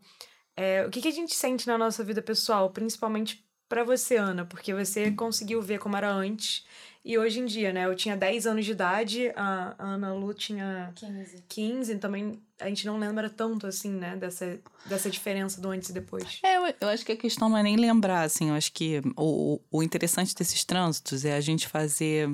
é, 0.56 0.86
o 0.86 0.90
que, 0.90 1.02
que 1.02 1.08
a 1.08 1.14
gente 1.14 1.34
sente 1.34 1.68
na 1.68 1.78
nossa 1.78 2.04
vida 2.04 2.22
pessoal, 2.22 2.70
principalmente 2.70 3.46
para 3.72 3.86
você, 3.86 4.18
Ana? 4.18 4.44
Porque 4.44 4.74
você 4.74 5.12
conseguiu 5.12 5.62
ver 5.62 5.80
como 5.80 5.96
era 5.96 6.12
antes 6.12 6.66
e 7.06 7.18
hoje 7.18 7.40
em 7.40 7.46
dia, 7.46 7.72
né? 7.72 7.86
Eu 7.86 7.96
tinha 7.96 8.18
10 8.18 8.46
anos 8.46 8.66
de 8.66 8.74
idade, 8.74 9.32
a 9.34 9.74
Ana 9.80 10.13
Lu 10.13 10.34
tinha 10.34 10.92
15. 10.94 11.46
15, 11.48 11.96
também 11.96 12.44
a 12.60 12.68
gente 12.68 12.86
não 12.86 13.00
lembra 13.00 13.30
tanto, 13.30 13.66
assim, 13.66 13.90
né? 13.90 14.18
Dessa, 14.18 14.60
dessa 14.86 15.10
diferença 15.10 15.62
do 15.62 15.70
antes 15.70 15.88
e 15.88 15.94
depois. 15.94 16.40
É, 16.44 16.58
eu, 16.58 16.74
eu 16.82 16.90
acho 16.90 17.06
que 17.06 17.13
a 17.13 17.18
questão 17.18 17.48
não 17.48 17.58
é 17.58 17.63
nem 17.63 17.78
lembrar, 17.78 18.24
assim. 18.24 18.50
Eu 18.50 18.56
acho 18.56 18.74
que 18.74 19.01
o, 19.16 19.62
o 19.72 19.82
interessante 19.82 20.36
desses 20.36 20.66
trânsitos 20.66 21.24
é 21.24 21.38
a 21.38 21.42
gente 21.42 21.66
fazer 21.70 22.30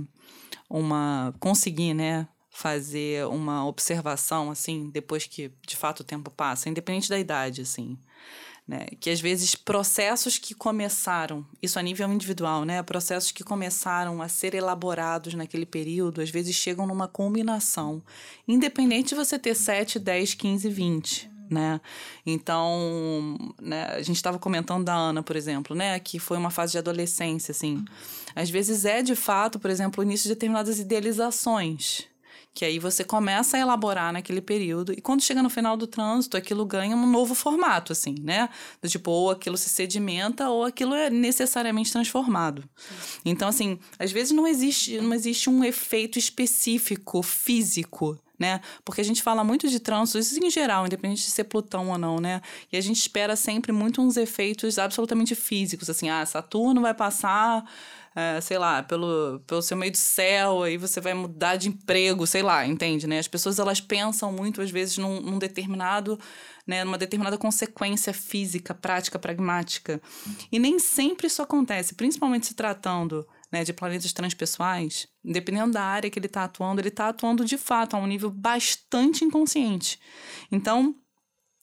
uma... 0.68 1.36
conseguir, 1.40 1.94
né? 1.94 2.28
Fazer 2.50 3.28
uma 3.28 3.64
observação, 3.68 4.50
assim, 4.50 4.90
depois 4.90 5.28
que, 5.28 5.52
de 5.68 5.78
fato, 5.78 6.00
o 6.00 6.04
tempo 6.04 6.32
passa, 6.32 6.68
independente 6.68 7.08
da 7.08 7.20
idade, 7.20 7.62
assim. 7.62 7.96
Né? 8.68 8.88
Que 9.00 9.10
às 9.10 9.22
vezes 9.22 9.56
processos 9.56 10.38
que 10.38 10.54
começaram, 10.54 11.46
isso 11.62 11.80
a 11.80 11.82
nível 11.82 12.12
individual, 12.12 12.66
né? 12.66 12.84
Processos 12.84 13.32
que 13.32 13.42
começaram 13.42 14.22
a 14.22 14.28
ser 14.28 14.54
elaborados 14.54 15.34
naquele 15.36 15.66
período, 15.66 16.20
às 16.20 16.30
vezes 16.30 16.54
chegam 16.54 16.86
numa 16.86 17.08
combinação, 17.08 18.04
independente 18.46 19.10
de 19.10 19.16
você 19.16 19.40
ter 19.40 19.56
7, 19.56 20.00
10, 20.00 20.34
15, 20.34 20.70
20. 20.70 21.38
Né? 21.50 21.80
Então, 22.26 23.38
né, 23.62 23.86
a 23.86 24.02
gente 24.02 24.18
estava 24.18 24.38
comentando 24.38 24.84
da 24.84 24.94
Ana, 24.94 25.24
por 25.24 25.38
exemplo, 25.38 25.74
né, 25.74 25.98
que 25.98 26.20
foi 26.20 26.38
uma 26.38 26.50
fase 26.50 26.74
de 26.74 26.78
adolescência, 26.78 27.54
assim. 27.54 27.86
Às 28.36 28.50
vezes 28.50 28.84
é 28.84 29.02
de 29.02 29.16
fato, 29.16 29.58
por 29.58 29.72
exemplo, 29.72 30.02
o 30.02 30.06
início 30.06 30.24
de 30.24 30.36
determinadas 30.36 30.78
idealizações, 30.78 32.06
que 32.58 32.66
aí 32.66 32.80
você 32.80 33.04
começa 33.04 33.56
a 33.56 33.60
elaborar 33.60 34.12
naquele 34.12 34.42
período 34.42 34.92
e 34.92 35.00
quando 35.00 35.22
chega 35.22 35.44
no 35.44 35.50
final 35.50 35.78
do 35.78 35.86
trânsito, 35.86 36.36
aquilo 36.36 36.66
ganha 36.66 36.96
um 36.96 37.06
novo 37.06 37.36
formato, 37.36 37.92
assim, 37.92 38.16
né? 38.20 38.50
Do 38.82 38.90
tipo, 38.90 39.12
ou 39.12 39.30
aquilo 39.30 39.56
se 39.56 39.70
sedimenta 39.70 40.50
ou 40.50 40.64
aquilo 40.64 40.96
é 40.96 41.08
necessariamente 41.08 41.92
transformado. 41.92 42.68
Então, 43.24 43.48
assim, 43.48 43.78
às 44.00 44.12
vezes 44.12 44.32
não 44.32 44.48
existe, 44.48 45.00
não 45.00 45.14
existe 45.14 45.52
um 45.52 45.64
efeito 45.64 46.18
específico, 46.18 47.22
físico, 47.22 48.20
né? 48.40 48.60
Porque 48.84 49.02
a 49.02 49.06
gente 49.06 49.22
fala 49.22 49.44
muito 49.44 49.68
de 49.68 49.80
trânsito, 49.80 50.18
isso 50.18 50.44
em 50.44 50.50
geral, 50.50 50.88
independente 50.88 51.26
de 51.26 51.30
ser 51.30 51.44
Plutão 51.44 51.92
ou 51.92 51.98
não, 52.00 52.20
né? 52.20 52.42
E 52.72 52.78
a 52.78 52.82
gente 52.82 52.98
espera 52.98 53.36
sempre 53.36 53.72
muito 53.72 54.02
uns 54.02 54.18
efeitos 54.18 54.80
absolutamente 54.80 55.36
físicos, 55.36 55.92
assim, 55.92 56.10
ah, 56.10 56.26
Saturno 56.26 56.82
vai 56.82 56.96
passar 56.96 57.64
é, 58.20 58.42
sei 58.42 58.58
lá, 58.58 58.82
pelo, 58.82 59.40
pelo 59.46 59.62
seu 59.62 59.78
meio 59.78 59.92
de 59.92 60.00
céu, 60.00 60.64
aí 60.64 60.76
você 60.76 61.00
vai 61.00 61.14
mudar 61.14 61.56
de 61.56 61.70
emprego, 61.70 62.26
sei 62.26 62.42
lá, 62.42 62.66
entende, 62.66 63.06
né? 63.06 63.20
As 63.20 63.28
pessoas, 63.28 63.60
elas 63.60 63.80
pensam 63.80 64.32
muito, 64.32 64.60
às 64.60 64.72
vezes, 64.72 64.98
num, 64.98 65.22
num 65.22 65.38
determinado, 65.38 66.20
né, 66.66 66.84
numa 66.84 66.98
determinada 66.98 67.38
consequência 67.38 68.12
física, 68.16 68.74
prática, 68.74 69.20
pragmática. 69.20 70.02
E 70.52 70.58
nem 70.58 70.80
sempre 70.80 71.28
isso 71.28 71.44
acontece, 71.44 71.94
principalmente 71.94 72.48
se 72.48 72.56
tratando 72.56 73.24
né, 73.52 73.64
de 73.64 73.72
planetas 73.72 74.12
transpessoais, 74.12 75.08
dependendo 75.24 75.74
da 75.74 75.84
área 75.84 76.10
que 76.10 76.18
ele 76.18 76.26
está 76.26 76.46
atuando, 76.46 76.82
ele 76.82 76.88
está 76.88 77.10
atuando 77.10 77.46
de 77.46 77.56
fato 77.56 77.96
a 77.96 78.00
um 78.00 78.08
nível 78.08 78.32
bastante 78.32 79.24
inconsciente. 79.24 80.00
Então, 80.52 80.96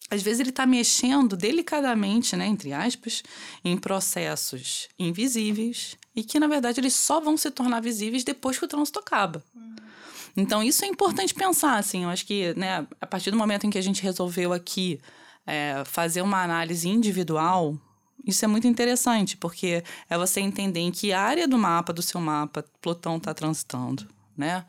às 0.08 0.22
vezes 0.22 0.38
ele 0.38 0.50
está 0.50 0.64
mexendo 0.64 1.36
delicadamente, 1.36 2.36
né, 2.36 2.46
entre 2.46 2.72
aspas, 2.72 3.24
em 3.64 3.76
processos 3.76 4.88
invisíveis 4.96 5.96
e 6.14 6.22
que, 6.22 6.38
na 6.38 6.46
verdade, 6.46 6.80
eles 6.80 6.94
só 6.94 7.20
vão 7.20 7.36
se 7.36 7.50
tornar 7.50 7.80
visíveis 7.80 8.24
depois 8.24 8.58
que 8.58 8.64
o 8.64 8.68
trânsito 8.68 8.98
acaba. 8.98 9.44
Então, 10.36 10.62
isso 10.62 10.84
é 10.84 10.88
importante 10.88 11.34
pensar, 11.34 11.78
assim, 11.78 12.04
eu 12.04 12.10
acho 12.10 12.26
que, 12.26 12.54
né, 12.54 12.86
a 13.00 13.06
partir 13.06 13.30
do 13.30 13.36
momento 13.36 13.66
em 13.66 13.70
que 13.70 13.78
a 13.78 13.82
gente 13.82 14.02
resolveu 14.02 14.52
aqui 14.52 15.00
é, 15.46 15.82
fazer 15.84 16.22
uma 16.22 16.42
análise 16.42 16.88
individual, 16.88 17.78
isso 18.26 18.44
é 18.44 18.48
muito 18.48 18.66
interessante, 18.66 19.36
porque 19.36 19.84
é 20.08 20.18
você 20.18 20.40
entender 20.40 20.80
em 20.80 20.90
que 20.90 21.12
área 21.12 21.46
do 21.46 21.58
mapa, 21.58 21.92
do 21.92 22.02
seu 22.02 22.20
mapa, 22.20 22.64
Plutão 22.80 23.16
está 23.16 23.32
transitando, 23.32 24.08
né? 24.36 24.64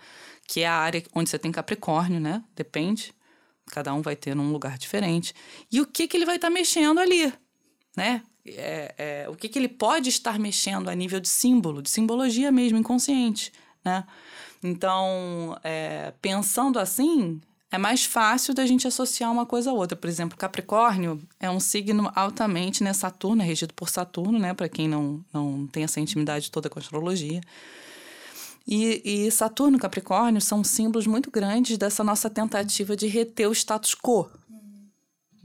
Que 0.47 0.61
é 0.61 0.67
a 0.67 0.75
área 0.75 1.03
onde 1.15 1.29
você 1.29 1.39
tem 1.39 1.51
Capricórnio, 1.51 2.19
né? 2.19 2.43
Depende 2.55 3.13
cada 3.71 3.93
um 3.93 4.01
vai 4.01 4.15
ter 4.15 4.35
num 4.35 4.51
lugar 4.51 4.77
diferente. 4.77 5.33
E 5.71 5.81
o 5.81 5.85
que, 5.85 6.07
que 6.07 6.17
ele 6.17 6.25
vai 6.25 6.35
estar 6.35 6.47
tá 6.47 6.53
mexendo 6.53 6.99
ali, 6.99 7.33
né? 7.95 8.23
É, 8.47 8.95
é, 8.97 9.29
o 9.29 9.35
que, 9.35 9.49
que 9.49 9.57
ele 9.57 9.67
pode 9.67 10.09
estar 10.09 10.37
mexendo 10.37 10.89
a 10.89 10.95
nível 10.95 11.19
de 11.19 11.27
símbolo, 11.27 11.81
de 11.81 11.89
simbologia 11.89 12.51
mesmo, 12.51 12.77
inconsciente, 12.77 13.51
né? 13.83 14.05
Então, 14.63 15.57
é, 15.63 16.13
pensando 16.21 16.79
assim, 16.79 17.41
é 17.71 17.77
mais 17.77 18.05
fácil 18.05 18.53
da 18.53 18.65
gente 18.65 18.87
associar 18.87 19.31
uma 19.31 19.45
coisa 19.45 19.69
a 19.69 19.73
outra. 19.73 19.95
Por 19.95 20.07
exemplo, 20.07 20.37
Capricórnio 20.37 21.21
é 21.39 21.49
um 21.49 21.59
signo 21.59 22.11
altamente, 22.15 22.83
né? 22.83 22.93
Saturno 22.93 23.41
é 23.41 23.45
regido 23.45 23.73
por 23.73 23.89
Saturno, 23.89 24.39
né? 24.39 24.53
Para 24.53 24.69
quem 24.69 24.87
não, 24.87 25.23
não 25.33 25.67
tem 25.67 25.83
essa 25.83 25.99
intimidade 25.99 26.49
toda 26.49 26.69
com 26.69 26.79
a 26.79 26.81
astrologia. 26.81 27.41
E, 28.67 29.01
e 29.27 29.31
Saturno 29.31 29.77
e 29.77 29.79
Capricórnio 29.79 30.41
são 30.41 30.63
símbolos 30.63 31.05
muito 31.05 31.29
grandes 31.29 31.77
dessa 31.77 32.03
nossa 32.03 32.29
tentativa 32.29 32.95
de 32.95 33.07
reter 33.07 33.47
o 33.47 33.53
status 33.53 33.93
quo. 33.93 34.29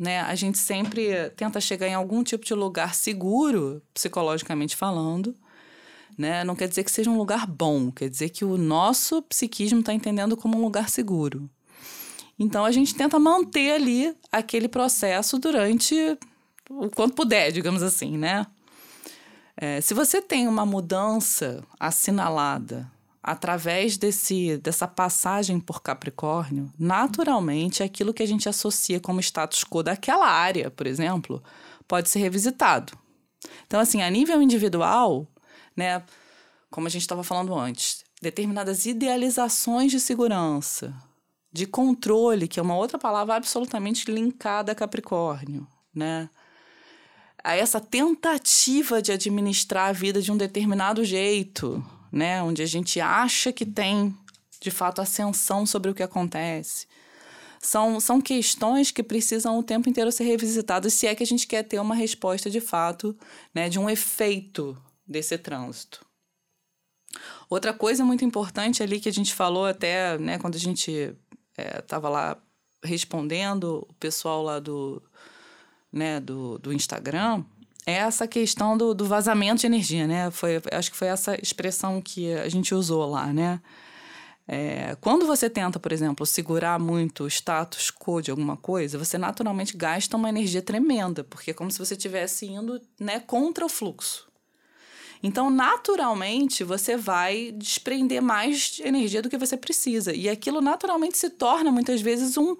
Né? 0.01 0.23
A 0.23 0.35
gente 0.35 0.57
sempre 0.57 1.29
tenta 1.37 1.61
chegar 1.61 1.87
em 1.87 1.93
algum 1.93 2.25
tipo 2.25 2.43
de 2.43 2.55
lugar 2.55 2.95
seguro, 2.95 3.83
psicologicamente 3.93 4.75
falando. 4.75 5.35
Né? 6.17 6.43
Não 6.43 6.57
quer 6.57 6.69
dizer 6.69 6.85
que 6.85 6.91
seja 6.91 7.11
um 7.11 7.19
lugar 7.19 7.47
bom, 7.47 7.93
quer 7.93 8.09
dizer 8.09 8.31
que 8.31 8.43
o 8.43 8.57
nosso 8.57 9.21
psiquismo 9.21 9.81
está 9.81 9.93
entendendo 9.93 10.39
como 10.39 10.57
um 10.57 10.63
lugar 10.63 10.89
seguro. 10.89 11.51
Então 12.39 12.65
a 12.65 12.73
gente 12.73 12.95
tenta 12.95 13.19
manter 13.19 13.73
ali 13.73 14.17
aquele 14.33 14.69
processo 14.69 15.39
durante 15.39 15.95
o 16.71 16.89
quanto 16.89 17.15
puder, 17.15 17.53
digamos 17.53 17.83
assim, 17.83 18.17
né? 18.17 18.47
É, 19.55 19.83
se 19.83 19.93
você 19.93 20.23
tem 20.23 20.49
uma 20.49 20.65
mudança 20.65 21.63
assinalada 21.79 22.91
através 23.23 23.97
desse, 23.97 24.57
dessa 24.59 24.89
passagem 24.89 25.61
por 25.61 25.83
Capricórnio, 25.83 26.73
naturalmente 26.79 27.83
aquilo 27.83 28.15
que 28.15 28.23
a 28.23 28.27
gente 28.27 28.49
associa 28.49 28.99
como 28.99 29.21
status 29.21 29.65
quo 29.65 29.83
daquela 29.83 30.27
área, 30.27 30.71
por 30.71 30.87
exemplo, 30.87 31.43
pode 31.87 32.09
ser 32.09 32.21
revisitado. 32.21 32.93
Então, 33.67 33.79
assim, 33.81 34.03
a 34.03 34.11
nível 34.11 34.41
individual, 34.41 35.27
né, 35.77 36.03
como 36.71 36.87
a 36.87 36.91
gente 36.91 37.03
estava 37.03 37.23
falando 37.23 37.55
antes, 37.55 38.05
determinadas 38.23 38.87
idealizações 38.87 39.91
de 39.91 40.01
segurança, 40.01 40.95
de 41.53 41.67
controle, 41.67 42.49
que 42.49 42.61
é 42.61 42.63
uma 42.63 42.77
outra 42.77 42.99
palavra 42.99 43.35
absolutamente 43.35 44.11
linkada 44.11 44.73
a 44.73 44.75
Capricórnio, 44.75 45.67
né? 45.95 46.31
A 47.43 47.57
essa 47.57 47.81
tentativa 47.81 49.01
de 49.01 49.13
administrar 49.13 49.89
a 49.89 49.93
vida 49.93 50.21
de 50.21 50.31
um 50.31 50.37
determinado 50.37 51.03
jeito, 51.03 51.83
né? 52.11 52.43
Onde 52.43 52.63
a 52.63 52.67
gente 52.67 53.01
acha 53.01 53.53
que 53.53 53.65
tem, 53.65 54.17
de 54.61 54.71
fato, 54.71 55.01
ascensão 55.01 55.65
sobre 55.67 55.91
o 55.91 55.95
que 55.95 56.03
acontece. 56.03 56.87
São, 57.61 58.01
são 58.01 58.21
questões 58.21 58.91
que 58.91 59.03
precisam 59.03 59.59
o 59.59 59.63
tempo 59.63 59.89
inteiro 59.89 60.11
ser 60.11 60.25
revisitadas 60.25 60.95
se 60.95 61.07
é 61.07 61.15
que 61.15 61.23
a 61.23 61.27
gente 61.27 61.47
quer 61.47 61.63
ter 61.63 61.79
uma 61.79 61.95
resposta 61.95 62.49
de 62.49 62.61
fato, 62.61 63.17
né? 63.55 63.69
De 63.69 63.79
um 63.79 63.89
efeito 63.89 64.77
desse 65.07 65.37
trânsito. 65.37 66.05
Outra 67.49 67.75
coisa 67.75 68.05
muito 68.05 68.25
importante 68.25 68.83
ali 68.83 69.01
que 69.01 69.09
a 69.09 69.13
gente 69.13 69.35
falou 69.35 69.67
até, 69.67 70.17
né, 70.19 70.39
quando 70.39 70.55
a 70.55 70.59
gente 70.59 71.15
estava 71.57 72.09
é, 72.09 72.11
lá 72.11 72.43
respondendo 72.83 73.87
o 73.89 73.95
pessoal 73.95 74.43
lá 74.43 74.59
do, 74.61 75.03
né, 75.93 76.21
do, 76.21 76.59
do 76.59 76.73
Instagram, 76.73 77.45
essa 77.93 78.27
questão 78.27 78.77
do, 78.77 78.95
do 78.95 79.05
vazamento 79.05 79.61
de 79.61 79.67
energia, 79.67 80.07
né? 80.07 80.31
Foi, 80.31 80.61
acho 80.73 80.91
que 80.91 80.97
foi 80.97 81.09
essa 81.09 81.41
expressão 81.41 82.01
que 82.01 82.33
a 82.35 82.49
gente 82.49 82.75
usou 82.75 83.09
lá, 83.09 83.27
né? 83.33 83.61
É, 84.53 84.97
quando 85.01 85.27
você 85.27 85.49
tenta, 85.49 85.79
por 85.79 85.93
exemplo, 85.93 86.27
segurar 86.27 86.77
muito 86.81 87.23
o 87.23 87.29
status 87.29 87.89
quo 87.89 88.21
de 88.21 88.33
alguma 88.33 88.57
coisa, 88.57 88.99
você 88.99 89.17
naturalmente 89.17 89.77
gasta 89.77 90.17
uma 90.17 90.29
energia 90.29 90.61
tremenda, 90.61 91.23
porque 91.23 91.53
é 91.53 91.55
como 91.55 91.71
se 91.71 91.79
você 91.79 91.95
estivesse 91.95 92.47
indo 92.47 92.81
né, 92.99 93.21
contra 93.21 93.65
o 93.65 93.69
fluxo. 93.69 94.29
Então, 95.23 95.51
naturalmente, 95.51 96.65
você 96.65 96.97
vai 96.97 97.53
desprender 97.53 98.23
mais 98.23 98.81
energia 98.83 99.21
do 99.21 99.29
que 99.29 99.37
você 99.37 99.57
precisa. 99.57 100.15
E 100.15 100.29
aquilo 100.29 100.61
naturalmente 100.61 101.19
se 101.19 101.31
torna, 101.31 101.71
muitas 101.71 102.01
vezes, 102.01 102.37
um, 102.37 102.57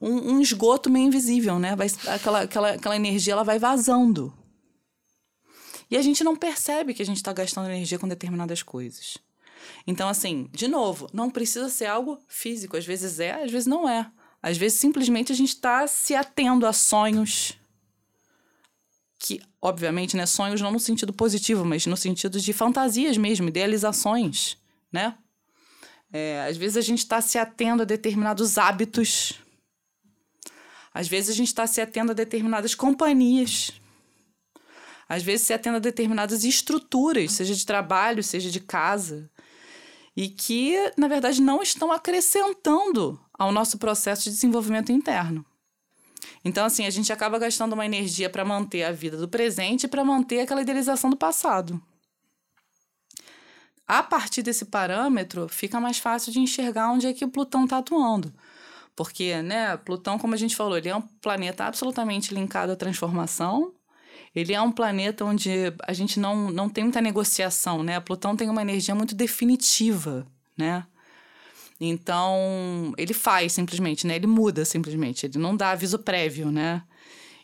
um, 0.00 0.32
um 0.32 0.40
esgoto 0.40 0.90
meio 0.90 1.06
invisível, 1.06 1.58
né? 1.58 1.76
Vai, 1.76 1.86
aquela, 2.08 2.42
aquela, 2.42 2.70
aquela 2.72 2.96
energia 2.96 3.32
ela 3.32 3.44
vai 3.44 3.58
vazando. 3.58 4.34
E 5.90 5.96
a 5.96 6.02
gente 6.02 6.22
não 6.22 6.36
percebe 6.36 6.94
que 6.94 7.02
a 7.02 7.06
gente 7.06 7.16
está 7.16 7.32
gastando 7.32 7.68
energia 7.68 7.98
com 7.98 8.06
determinadas 8.06 8.62
coisas. 8.62 9.18
Então, 9.86 10.08
assim, 10.08 10.48
de 10.52 10.68
novo, 10.68 11.08
não 11.12 11.30
precisa 11.30 11.68
ser 11.68 11.86
algo 11.86 12.18
físico. 12.28 12.76
Às 12.76 12.86
vezes 12.86 13.18
é, 13.18 13.42
às 13.42 13.50
vezes 13.50 13.66
não 13.66 13.88
é. 13.88 14.10
Às 14.42 14.56
vezes 14.56 14.78
simplesmente 14.78 15.32
a 15.32 15.34
gente 15.34 15.50
está 15.50 15.86
se 15.86 16.14
atendo 16.14 16.66
a 16.66 16.72
sonhos 16.72 17.58
que, 19.18 19.42
obviamente, 19.60 20.16
né, 20.16 20.24
sonhos 20.24 20.62
não 20.62 20.72
no 20.72 20.80
sentido 20.80 21.12
positivo, 21.12 21.62
mas 21.62 21.84
no 21.84 21.96
sentido 21.96 22.40
de 22.40 22.52
fantasias 22.54 23.18
mesmo, 23.18 23.48
idealizações, 23.48 24.56
né? 24.90 25.14
É, 26.10 26.46
às 26.48 26.56
vezes 26.56 26.78
a 26.78 26.80
gente 26.80 27.00
está 27.00 27.20
se 27.20 27.38
atendo 27.38 27.82
a 27.82 27.84
determinados 27.84 28.56
hábitos. 28.56 29.34
Às 30.92 31.06
vezes 31.06 31.30
a 31.30 31.36
gente 31.36 31.48
está 31.48 31.66
se 31.66 31.82
atendo 31.82 32.12
a 32.12 32.14
determinadas 32.14 32.74
companhias 32.74 33.72
às 35.10 35.24
vezes 35.24 35.44
se 35.44 35.52
atende 35.52 35.74
a 35.74 35.80
determinadas 35.80 36.44
estruturas, 36.44 37.32
seja 37.32 37.52
de 37.52 37.66
trabalho, 37.66 38.22
seja 38.22 38.48
de 38.48 38.60
casa, 38.60 39.28
e 40.16 40.28
que, 40.28 40.92
na 40.96 41.08
verdade, 41.08 41.42
não 41.42 41.60
estão 41.60 41.90
acrescentando 41.90 43.20
ao 43.34 43.50
nosso 43.50 43.76
processo 43.76 44.22
de 44.22 44.30
desenvolvimento 44.30 44.92
interno. 44.92 45.44
Então, 46.44 46.64
assim, 46.64 46.86
a 46.86 46.90
gente 46.90 47.12
acaba 47.12 47.40
gastando 47.40 47.72
uma 47.72 47.84
energia 47.84 48.30
para 48.30 48.44
manter 48.44 48.84
a 48.84 48.92
vida 48.92 49.16
do 49.16 49.28
presente 49.28 49.84
e 49.84 49.88
para 49.88 50.04
manter 50.04 50.42
aquela 50.42 50.62
idealização 50.62 51.10
do 51.10 51.16
passado. 51.16 51.82
A 53.84 54.04
partir 54.04 54.42
desse 54.42 54.66
parâmetro, 54.66 55.48
fica 55.48 55.80
mais 55.80 55.98
fácil 55.98 56.30
de 56.30 56.38
enxergar 56.38 56.92
onde 56.92 57.08
é 57.08 57.12
que 57.12 57.24
o 57.24 57.28
Plutão 57.28 57.64
está 57.64 57.78
atuando. 57.78 58.32
Porque, 58.94 59.42
né, 59.42 59.76
Plutão, 59.78 60.20
como 60.20 60.34
a 60.34 60.36
gente 60.36 60.54
falou, 60.54 60.78
ele 60.78 60.88
é 60.88 60.94
um 60.94 61.02
planeta 61.02 61.64
absolutamente 61.64 62.32
linkado 62.32 62.70
à 62.70 62.76
transformação, 62.76 63.74
ele 64.34 64.52
é 64.52 64.60
um 64.60 64.70
planeta 64.70 65.24
onde 65.24 65.50
a 65.86 65.92
gente 65.92 66.20
não, 66.20 66.50
não 66.50 66.68
tem 66.68 66.84
muita 66.84 67.00
negociação, 67.00 67.82
né? 67.82 67.98
Plutão 67.98 68.36
tem 68.36 68.48
uma 68.48 68.62
energia 68.62 68.94
muito 68.94 69.14
definitiva, 69.14 70.26
né? 70.56 70.86
Então, 71.80 72.92
ele 72.96 73.14
faz 73.14 73.52
simplesmente, 73.52 74.06
né? 74.06 74.16
Ele 74.16 74.26
muda 74.26 74.64
simplesmente, 74.64 75.26
ele 75.26 75.38
não 75.38 75.56
dá 75.56 75.70
aviso 75.70 75.98
prévio, 75.98 76.50
né? 76.50 76.82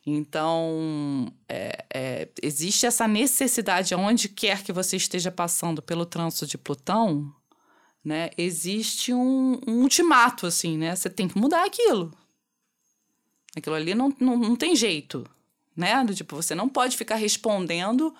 Então, 0.06 1.32
é, 1.48 1.84
é, 1.92 2.28
existe 2.40 2.86
essa 2.86 3.08
necessidade, 3.08 3.92
onde 3.94 4.28
quer 4.28 4.62
que 4.62 4.72
você 4.72 4.96
esteja 4.96 5.32
passando 5.32 5.82
pelo 5.82 6.06
trânsito 6.06 6.46
de 6.46 6.56
Plutão, 6.56 7.34
né? 8.04 8.30
Existe 8.38 9.12
um, 9.12 9.60
um 9.66 9.80
ultimato, 9.82 10.46
assim, 10.46 10.78
né? 10.78 10.94
Você 10.94 11.10
tem 11.10 11.26
que 11.26 11.36
mudar 11.36 11.64
aquilo. 11.64 12.16
Aquilo 13.56 13.74
ali 13.74 13.94
não, 13.94 14.14
não, 14.20 14.36
não 14.36 14.54
tem 14.54 14.76
jeito, 14.76 15.26
né? 15.76 16.02
Do 16.04 16.14
tipo, 16.14 16.36
você 16.36 16.54
não 16.54 16.68
pode 16.68 16.96
ficar 16.96 17.16
respondendo 17.16 18.14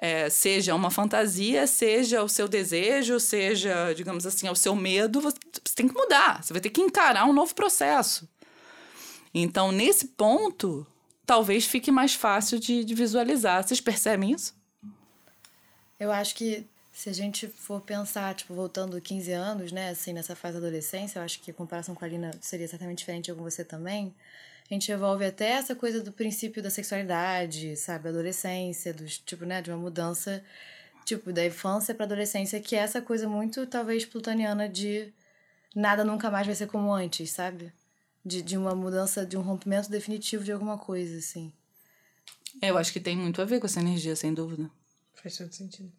é, 0.00 0.30
seja 0.30 0.74
uma 0.74 0.90
fantasia, 0.90 1.66
seja 1.66 2.22
o 2.22 2.28
seu 2.28 2.46
desejo, 2.46 3.18
seja, 3.18 3.92
digamos 3.92 4.24
assim, 4.24 4.48
o 4.48 4.54
seu 4.54 4.74
medo, 4.76 5.20
você, 5.20 5.36
você 5.64 5.74
tem 5.74 5.88
que 5.88 5.94
mudar. 5.94 6.42
Você 6.42 6.52
vai 6.52 6.62
ter 6.62 6.70
que 6.70 6.80
encarar 6.80 7.26
um 7.26 7.32
novo 7.32 7.52
processo. 7.54 8.28
Então, 9.34 9.72
nesse 9.72 10.06
ponto, 10.08 10.86
talvez 11.26 11.66
fique 11.66 11.90
mais 11.90 12.14
fácil 12.14 12.60
de, 12.60 12.84
de 12.84 12.94
visualizar. 12.94 13.62
Vocês 13.62 13.80
percebem 13.80 14.30
isso? 14.30 14.56
Eu 15.98 16.12
acho 16.12 16.34
que 16.36 16.64
se 16.92 17.08
a 17.08 17.12
gente 17.12 17.48
for 17.48 17.80
pensar, 17.80 18.34
tipo, 18.34 18.54
voltando 18.54 19.00
15 19.00 19.32
anos, 19.32 19.72
né, 19.72 19.90
assim, 19.90 20.12
nessa 20.12 20.36
fase 20.36 20.54
da 20.54 20.66
adolescência, 20.66 21.18
eu 21.18 21.24
acho 21.24 21.40
que 21.40 21.50
a 21.50 21.54
comparação 21.54 21.94
com 21.94 22.04
a 22.04 22.08
Lina 22.08 22.30
seria 22.40 22.64
exatamente 22.64 22.98
diferente 22.98 23.32
com 23.32 23.42
você 23.42 23.64
também. 23.64 24.14
A 24.70 24.74
gente 24.74 24.92
evolve 24.92 25.24
até 25.24 25.50
essa 25.52 25.74
coisa 25.74 26.02
do 26.02 26.12
princípio 26.12 26.62
da 26.62 26.68
sexualidade, 26.68 27.74
sabe, 27.76 28.10
adolescência, 28.10 28.92
dos, 28.92 29.18
tipo, 29.18 29.46
né, 29.46 29.62
de 29.62 29.70
uma 29.70 29.78
mudança, 29.78 30.44
tipo, 31.06 31.32
da 31.32 31.44
infância 31.44 31.94
para 31.94 32.04
adolescência, 32.04 32.60
que 32.60 32.76
é 32.76 32.80
essa 32.80 33.00
coisa 33.00 33.26
muito, 33.26 33.66
talvez, 33.66 34.04
plutoniana 34.04 34.68
de 34.68 35.10
nada 35.74 36.04
nunca 36.04 36.30
mais 36.30 36.46
vai 36.46 36.54
ser 36.54 36.66
como 36.66 36.92
antes, 36.92 37.30
sabe? 37.30 37.72
De, 38.22 38.42
de 38.42 38.58
uma 38.58 38.74
mudança, 38.74 39.24
de 39.24 39.38
um 39.38 39.40
rompimento 39.40 39.90
definitivo 39.90 40.44
de 40.44 40.52
alguma 40.52 40.76
coisa, 40.76 41.16
assim. 41.16 41.50
Eu 42.60 42.76
acho 42.76 42.92
que 42.92 43.00
tem 43.00 43.16
muito 43.16 43.40
a 43.40 43.46
ver 43.46 43.60
com 43.60 43.66
essa 43.66 43.80
energia, 43.80 44.14
sem 44.16 44.34
dúvida. 44.34 44.70
Faz 45.14 45.38
todo 45.38 45.52
sentido. 45.52 45.90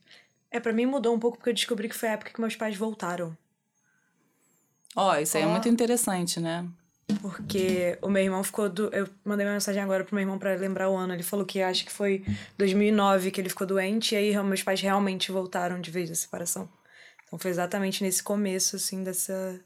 É, 0.51 0.59
para 0.59 0.73
mim 0.73 0.85
mudou 0.85 1.15
um 1.15 1.19
pouco 1.19 1.37
porque 1.37 1.49
eu 1.49 1.53
descobri 1.53 1.89
que 1.89 1.95
foi 1.95 2.09
a 2.09 2.13
época 2.13 2.31
que 2.31 2.41
meus 2.41 2.55
pais 2.55 2.75
voltaram. 2.75 3.35
Ó, 4.95 5.11
oh, 5.11 5.15
isso 5.15 5.37
aí 5.37 5.43
oh. 5.43 5.47
é 5.47 5.51
muito 5.51 5.69
interessante, 5.69 6.39
né? 6.39 6.67
Porque 7.21 7.97
o 8.01 8.09
meu 8.09 8.23
irmão 8.23 8.43
ficou. 8.43 8.69
Do... 8.69 8.89
Eu 8.93 9.07
mandei 9.25 9.45
uma 9.45 9.53
mensagem 9.53 9.81
agora 9.81 10.03
pro 10.03 10.15
meu 10.15 10.21
irmão 10.21 10.37
para 10.37 10.55
lembrar 10.55 10.89
o 10.89 10.95
ano. 10.95 11.13
Ele 11.13 11.23
falou 11.23 11.45
que 11.45 11.61
acho 11.61 11.85
que 11.85 11.91
foi 11.91 12.23
2009 12.57 13.31
que 13.31 13.41
ele 13.41 13.49
ficou 13.49 13.65
doente. 13.65 14.13
E 14.13 14.17
aí 14.17 14.43
meus 14.43 14.63
pais 14.63 14.79
realmente 14.79 15.31
voltaram 15.31 15.81
de 15.81 15.89
vez 15.91 16.09
da 16.09 16.15
separação. 16.15 16.69
Então 17.29 17.37
foi 17.37 17.51
exatamente 17.51 18.03
nesse 18.03 18.23
começo, 18.23 18.75
assim, 18.75 19.03
dessa. 19.03 19.59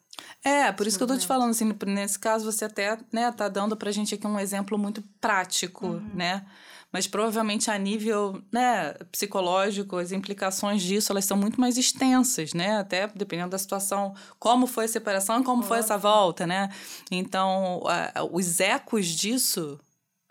É, 0.43 0.71
por 0.71 0.85
isso 0.85 0.97
que 0.97 1.03
eu 1.03 1.07
tô 1.07 1.17
te 1.17 1.25
falando, 1.25 1.51
assim, 1.51 1.73
nesse 1.87 2.19
caso 2.19 2.49
você 2.49 2.65
até, 2.65 2.97
né, 3.11 3.31
tá 3.31 3.47
dando 3.47 3.75
pra 3.75 3.91
gente 3.91 4.13
aqui 4.13 4.27
um 4.27 4.39
exemplo 4.39 4.77
muito 4.77 5.01
prático, 5.19 5.87
uhum. 5.87 6.11
né? 6.13 6.45
Mas 6.93 7.07
provavelmente 7.07 7.71
a 7.71 7.77
nível 7.77 8.39
né, 8.51 8.93
psicológico, 9.11 9.97
as 9.97 10.11
implicações 10.11 10.83
disso 10.83 11.11
elas 11.11 11.25
são 11.25 11.35
muito 11.35 11.59
mais 11.59 11.75
extensas, 11.75 12.53
né? 12.53 12.77
Até 12.77 13.07
dependendo 13.07 13.49
da 13.49 13.57
situação, 13.57 14.13
como 14.37 14.67
foi 14.67 14.85
a 14.85 14.87
separação 14.87 15.41
e 15.41 15.43
como 15.43 15.57
Nossa. 15.57 15.67
foi 15.67 15.79
essa 15.79 15.97
volta, 15.97 16.45
né? 16.45 16.69
Então, 17.09 17.81
a, 17.87 18.23
os 18.31 18.59
ecos 18.59 19.07
disso, 19.07 19.79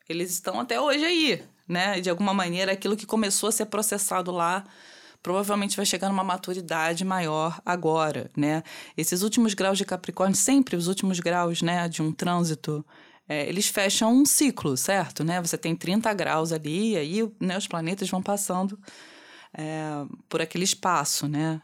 eles 0.09 0.31
estão 0.31 0.61
até 0.61 0.81
hoje 0.81 1.05
aí, 1.05 1.43
né? 1.67 2.01
De 2.01 2.09
alguma 2.09 2.33
maneira, 2.33 2.71
aquilo 2.71 2.97
que 2.97 3.07
começou 3.07 3.49
a 3.49 3.53
ser 3.53 3.67
processado 3.67 4.31
lá 4.31 4.65
provavelmente 5.21 5.77
vai 5.77 5.87
chegar 5.87 6.09
numa 6.09 6.25
maturidade 6.25 7.05
maior 7.05 7.61
agora, 7.65 8.31
né? 8.37 8.63
Esses 8.97 9.23
últimos 9.23 9.55
graus 9.55 9.79
de 9.79 9.85
Capricórnio, 9.85 10.37
sempre 10.37 10.77
os 10.77 10.89
últimos 10.89 11.21
graus, 11.21 11.63
né, 11.63 11.89
de 11.89 12.03
um 12.03 12.11
trânsito, 12.11 12.85
é, 13.33 13.49
eles 13.49 13.69
fecham 13.69 14.13
um 14.13 14.27
ciclo, 14.27 14.77
certo? 14.77 15.25
Né? 15.25 15.41
Você 15.41 15.57
tem 15.57 15.75
30 15.75 16.13
graus 16.13 16.53
ali, 16.53 16.93
e 16.93 16.97
aí 16.97 17.33
né, 17.41 17.57
os 17.57 17.67
planetas 17.67 18.11
vão 18.11 18.23
passando 18.23 18.79
é, 19.55 20.05
por 20.29 20.43
aquele 20.43 20.65
espaço, 20.65 21.27
né? 21.27 21.61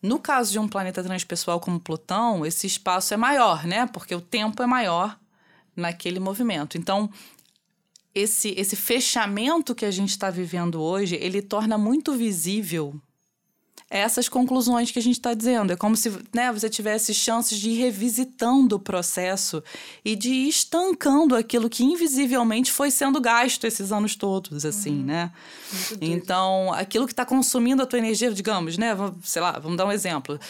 No 0.00 0.18
caso 0.18 0.50
de 0.50 0.58
um 0.58 0.66
planeta 0.66 1.02
transpessoal 1.02 1.60
como 1.60 1.78
Plutão, 1.78 2.44
esse 2.44 2.66
espaço 2.66 3.14
é 3.14 3.16
maior, 3.16 3.64
né? 3.66 3.86
Porque 3.86 4.14
o 4.14 4.20
tempo 4.20 4.62
é 4.62 4.66
maior 4.66 5.18
naquele 5.76 6.18
movimento. 6.18 6.76
Então, 6.76 7.08
esse, 8.14 8.54
esse 8.56 8.74
fechamento 8.74 9.74
que 9.74 9.84
a 9.84 9.90
gente 9.90 10.10
está 10.10 10.28
vivendo 10.30 10.80
hoje, 10.80 11.16
ele 11.16 11.40
torna 11.40 11.78
muito 11.78 12.14
visível 12.14 13.00
essas 13.92 14.26
conclusões 14.26 14.90
que 14.90 14.98
a 14.98 15.02
gente 15.02 15.16
está 15.16 15.34
dizendo. 15.34 15.72
É 15.72 15.76
como 15.76 15.94
se 15.94 16.10
né, 16.32 16.50
você 16.50 16.70
tivesse 16.70 17.12
chances 17.12 17.58
de 17.58 17.70
ir 17.70 17.74
revisitando 17.74 18.76
o 18.76 18.80
processo 18.80 19.62
e 20.02 20.16
de 20.16 20.30
ir 20.30 20.48
estancando 20.48 21.36
aquilo 21.36 21.68
que 21.68 21.84
invisivelmente 21.84 22.72
foi 22.72 22.90
sendo 22.90 23.20
gasto 23.20 23.66
esses 23.66 23.92
anos 23.92 24.16
todos, 24.16 24.64
assim, 24.64 25.00
uhum. 25.00 25.04
né? 25.04 25.30
Então, 26.00 26.72
aquilo 26.72 27.06
que 27.06 27.12
está 27.12 27.26
consumindo 27.26 27.82
a 27.82 27.86
tua 27.86 27.98
energia, 27.98 28.32
digamos, 28.32 28.78
né? 28.78 28.96
Sei 29.22 29.42
lá, 29.42 29.58
vamos 29.58 29.76
dar 29.76 29.86
um 29.86 29.92
exemplo 29.92 30.40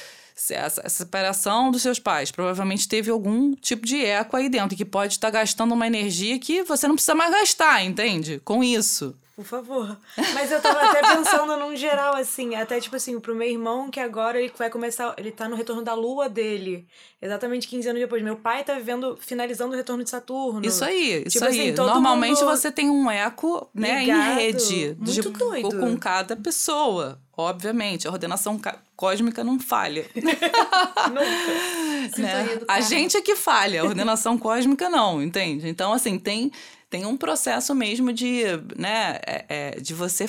a 0.82 0.88
separação 0.88 1.70
dos 1.70 1.82
seus 1.82 1.98
pais 1.98 2.32
provavelmente 2.32 2.88
teve 2.88 3.10
algum 3.10 3.54
tipo 3.54 3.86
de 3.86 4.04
eco 4.04 4.36
aí 4.36 4.48
dentro, 4.48 4.76
que 4.76 4.84
pode 4.84 5.12
estar 5.12 5.30
gastando 5.30 5.72
uma 5.72 5.86
energia 5.86 6.38
que 6.38 6.64
você 6.64 6.88
não 6.88 6.94
precisa 6.96 7.14
mais 7.14 7.30
gastar, 7.30 7.84
entende? 7.84 8.40
Com 8.44 8.64
isso. 8.64 9.14
Por 9.34 9.46
favor. 9.46 9.96
Mas 10.34 10.52
eu 10.52 10.60
tava 10.60 10.82
até 10.82 11.00
pensando 11.00 11.56
num 11.56 11.74
geral, 11.74 12.14
assim, 12.14 12.54
até 12.54 12.78
tipo 12.78 12.96
assim, 12.96 13.18
pro 13.18 13.34
meu 13.34 13.48
irmão, 13.48 13.90
que 13.90 13.98
agora 13.98 14.38
ele 14.38 14.52
vai 14.58 14.68
começar. 14.68 15.14
Ele 15.16 15.30
tá 15.30 15.48
no 15.48 15.56
retorno 15.56 15.82
da 15.82 15.94
lua 15.94 16.28
dele. 16.28 16.86
Exatamente 17.20 17.66
15 17.66 17.88
anos 17.88 18.02
depois. 18.02 18.22
Meu 18.22 18.36
pai 18.36 18.62
tá 18.62 18.74
vivendo, 18.74 19.16
finalizando 19.18 19.72
o 19.72 19.76
retorno 19.76 20.04
de 20.04 20.10
Saturno. 20.10 20.66
Isso 20.66 20.84
aí, 20.84 21.22
isso 21.26 21.38
tipo 21.38 21.46
aí. 21.46 21.70
Assim, 21.70 21.72
Normalmente 21.72 22.40
mundo... 22.40 22.50
você 22.50 22.70
tem 22.70 22.90
um 22.90 23.10
eco, 23.10 23.70
né, 23.74 24.00
Ligado. 24.00 24.18
em 24.18 24.34
rede. 24.34 24.96
Muito 24.98 25.10
de, 25.10 25.22
doido. 25.30 25.80
Com 25.80 25.96
cada 25.96 26.36
pessoa. 26.36 27.18
Obviamente, 27.34 28.06
a 28.06 28.10
ordenação 28.10 28.60
cósmica 28.94 29.42
não 29.42 29.58
falha. 29.58 30.04
Nunca. 30.14 32.20
né? 32.20 32.60
A 32.68 32.82
gente 32.82 33.16
é 33.16 33.22
que 33.22 33.34
falha, 33.34 33.80
a 33.80 33.84
ordenação 33.84 34.36
cósmica 34.36 34.90
não, 34.90 35.22
entende? 35.22 35.66
Então, 35.66 35.94
assim, 35.94 36.18
tem 36.18 36.52
tem 36.92 37.06
um 37.06 37.16
processo 37.16 37.74
mesmo 37.74 38.12
de, 38.12 38.42
né, 38.76 39.18
é, 39.26 39.46
é, 39.48 39.70
de 39.80 39.94
você 39.94 40.28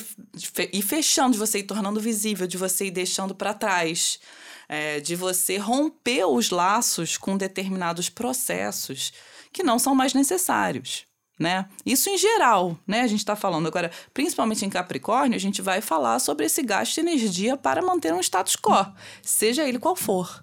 ir 0.71 0.81
fechando, 0.81 1.33
de 1.33 1.37
você 1.37 1.59
ir 1.59 1.63
tornando 1.63 1.99
visível, 1.99 2.47
de 2.47 2.55
você 2.55 2.85
ir 2.85 2.91
deixando 2.91 3.35
para 3.35 3.53
trás, 3.53 4.17
é, 4.69 5.01
de 5.01 5.13
você 5.13 5.57
romper 5.57 6.23
os 6.23 6.51
laços 6.51 7.17
com 7.17 7.35
determinados 7.35 8.07
processos 8.07 9.11
que 9.51 9.61
não 9.61 9.77
são 9.77 9.93
mais 9.93 10.13
necessários. 10.13 11.05
Né? 11.37 11.67
Isso 11.85 12.09
em 12.09 12.17
geral, 12.17 12.79
né? 12.87 13.01
A 13.01 13.07
gente 13.07 13.19
está 13.19 13.35
falando 13.35 13.67
agora, 13.67 13.91
principalmente 14.13 14.63
em 14.63 14.69
Capricórnio, 14.69 15.35
a 15.35 15.41
gente 15.41 15.61
vai 15.61 15.81
falar 15.81 16.19
sobre 16.19 16.45
esse 16.45 16.63
gasto 16.63 16.93
de 16.93 17.01
energia 17.01 17.57
para 17.57 17.81
manter 17.81 18.13
um 18.13 18.21
status 18.21 18.55
quo, 18.55 18.85
seja 19.21 19.67
ele 19.67 19.79
qual 19.79 19.97
for. 19.97 20.41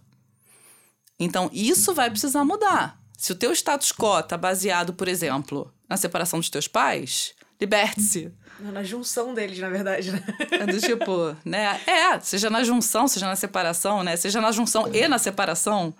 Então, 1.18 1.48
isso 1.50 1.94
vai 1.94 2.10
precisar 2.10 2.44
mudar. 2.44 3.00
Se 3.16 3.32
o 3.32 3.36
teu 3.36 3.52
status 3.52 3.90
quo 3.90 4.18
está 4.18 4.36
baseado, 4.36 4.92
por 4.92 5.08
exemplo, 5.08 5.72
na 5.90 5.96
separação 5.96 6.38
dos 6.38 6.48
teus 6.48 6.68
pais, 6.68 7.34
liberte-se. 7.60 8.32
Na 8.60 8.82
junção 8.82 9.32
deles, 9.32 9.58
na 9.58 9.70
verdade, 9.70 10.12
né? 10.12 10.22
É 10.50 10.66
do 10.66 10.78
tipo, 10.78 11.34
né? 11.44 11.80
É, 11.86 12.20
seja 12.20 12.50
na 12.50 12.62
junção, 12.62 13.08
seja 13.08 13.26
na 13.26 13.34
separação, 13.34 14.04
né? 14.04 14.16
Seja 14.16 14.38
na 14.38 14.52
junção 14.52 14.86
e 14.92 15.08
na 15.08 15.18
separação. 15.18 15.94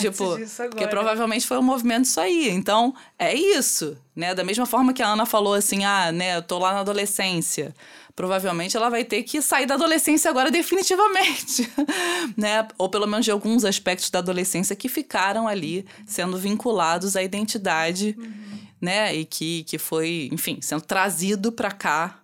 tipo, 0.00 0.36
disso 0.36 0.62
agora. 0.62 0.70
Porque 0.70 0.88
provavelmente 0.88 1.46
foi 1.46 1.58
um 1.58 1.62
movimento 1.62 2.06
isso 2.06 2.18
aí. 2.18 2.48
Então, 2.48 2.94
é 3.18 3.34
isso, 3.34 3.98
né? 4.14 4.34
Da 4.34 4.42
mesma 4.42 4.64
forma 4.64 4.94
que 4.94 5.02
a 5.02 5.08
Ana 5.08 5.26
falou 5.26 5.52
assim, 5.52 5.84
ah, 5.84 6.10
né, 6.10 6.36
eu 6.36 6.42
tô 6.42 6.58
lá 6.58 6.72
na 6.72 6.80
adolescência. 6.80 7.74
Provavelmente 8.14 8.74
ela 8.74 8.88
vai 8.88 9.04
ter 9.04 9.22
que 9.22 9.42
sair 9.42 9.66
da 9.66 9.74
adolescência 9.74 10.30
agora 10.30 10.50
definitivamente, 10.50 11.70
né? 12.34 12.66
Ou 12.78 12.88
pelo 12.88 13.06
menos 13.06 13.26
de 13.26 13.30
alguns 13.30 13.62
aspectos 13.62 14.08
da 14.08 14.20
adolescência 14.20 14.74
que 14.74 14.88
ficaram 14.88 15.46
ali 15.46 15.84
sendo 16.06 16.38
vinculados 16.38 17.14
à 17.14 17.22
identidade. 17.22 18.16
Uhum 18.18 18.65
né? 18.86 19.12
E 19.12 19.24
que, 19.24 19.64
que 19.64 19.78
foi, 19.78 20.28
enfim, 20.32 20.60
sendo 20.62 20.82
trazido 20.82 21.50
para 21.50 21.72
cá 21.72 22.22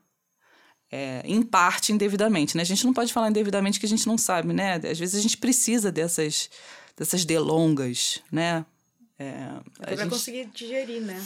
é, 0.92 1.20
em 1.25 1.42
parte 1.42 1.92
indevidamente, 1.92 2.57
né? 2.57 2.62
A 2.62 2.66
gente 2.66 2.87
não 2.87 2.92
pode 2.92 3.12
falar 3.12 3.29
indevidamente 3.29 3.81
que 3.81 3.87
a 3.87 3.88
gente 3.88 4.07
não 4.07 4.16
sabe, 4.16 4.53
né? 4.53 4.77
Às 4.77 4.96
vezes 4.96 5.16
a 5.16 5.20
gente 5.20 5.37
precisa 5.37 5.90
dessas, 5.90 6.48
dessas 6.96 7.25
delongas, 7.25 8.20
né? 8.31 8.64
É, 9.18 9.48
Até 9.81 9.94
pra 9.94 10.05
gente... 10.05 10.12
conseguir 10.12 10.46
digerir, 10.55 11.03
né? 11.03 11.20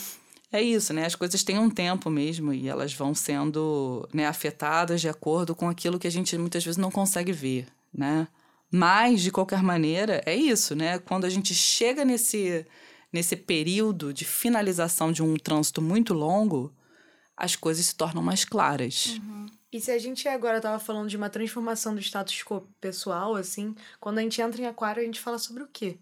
É 0.51 0.63
isso, 0.63 0.95
né? 0.95 1.05
As 1.05 1.15
coisas 1.15 1.43
têm 1.45 1.59
um 1.59 1.69
tempo 1.69 2.09
mesmo 2.09 2.55
e 2.55 2.67
elas 2.67 2.95
vão 2.95 3.15
sendo 3.15 4.09
né, 4.15 4.27
afetadas 4.27 5.03
de 5.03 5.09
acordo 5.09 5.55
com 5.55 5.69
aquilo 5.69 5.99
que 5.99 6.07
a 6.07 6.11
gente 6.11 6.39
muitas 6.39 6.65
vezes 6.65 6.79
não 6.79 6.91
consegue 6.91 7.33
ver, 7.33 7.67
né? 7.93 8.27
Mas, 8.71 9.21
de 9.21 9.31
qualquer 9.31 9.63
maneira, 9.63 10.23
é 10.25 10.35
isso, 10.35 10.75
né? 10.75 10.99
Quando 10.99 11.27
a 11.27 11.31
gente 11.31 11.55
chega 11.55 12.05
nesse, 12.07 12.65
nesse 13.17 13.35
período 13.35 14.13
de 14.13 14.27
finalização 14.27 15.11
de 15.11 15.23
um 15.23 15.37
trânsito 15.37 15.81
muito 15.81 16.13
longo, 16.13 16.71
as 17.35 17.57
coisas 17.57 17.87
se 17.87 17.95
tornam 17.95 18.23
mais 18.23 18.45
claras. 18.45 19.19
Uhum. 19.19 19.47
E 19.73 19.81
se 19.81 19.91
a 19.91 19.99
gente 19.99 20.29
agora 20.29 20.59
estava 20.59 20.79
falando 20.79 21.09
de 21.09 21.17
uma 21.17 21.31
transformação 21.31 21.95
do 21.95 22.01
status 22.01 22.43
quo 22.45 22.69
pessoal, 22.79 23.35
assim, 23.35 23.75
quando 23.99 24.19
a 24.19 24.23
gente 24.23 24.41
entra 24.41 24.61
em 24.61 24.67
aquário, 24.67 25.03
a 25.03 25.05
gente 25.05 25.19
fala 25.19 25.39
sobre 25.39 25.63
o 25.63 25.69
quê? 25.73 25.97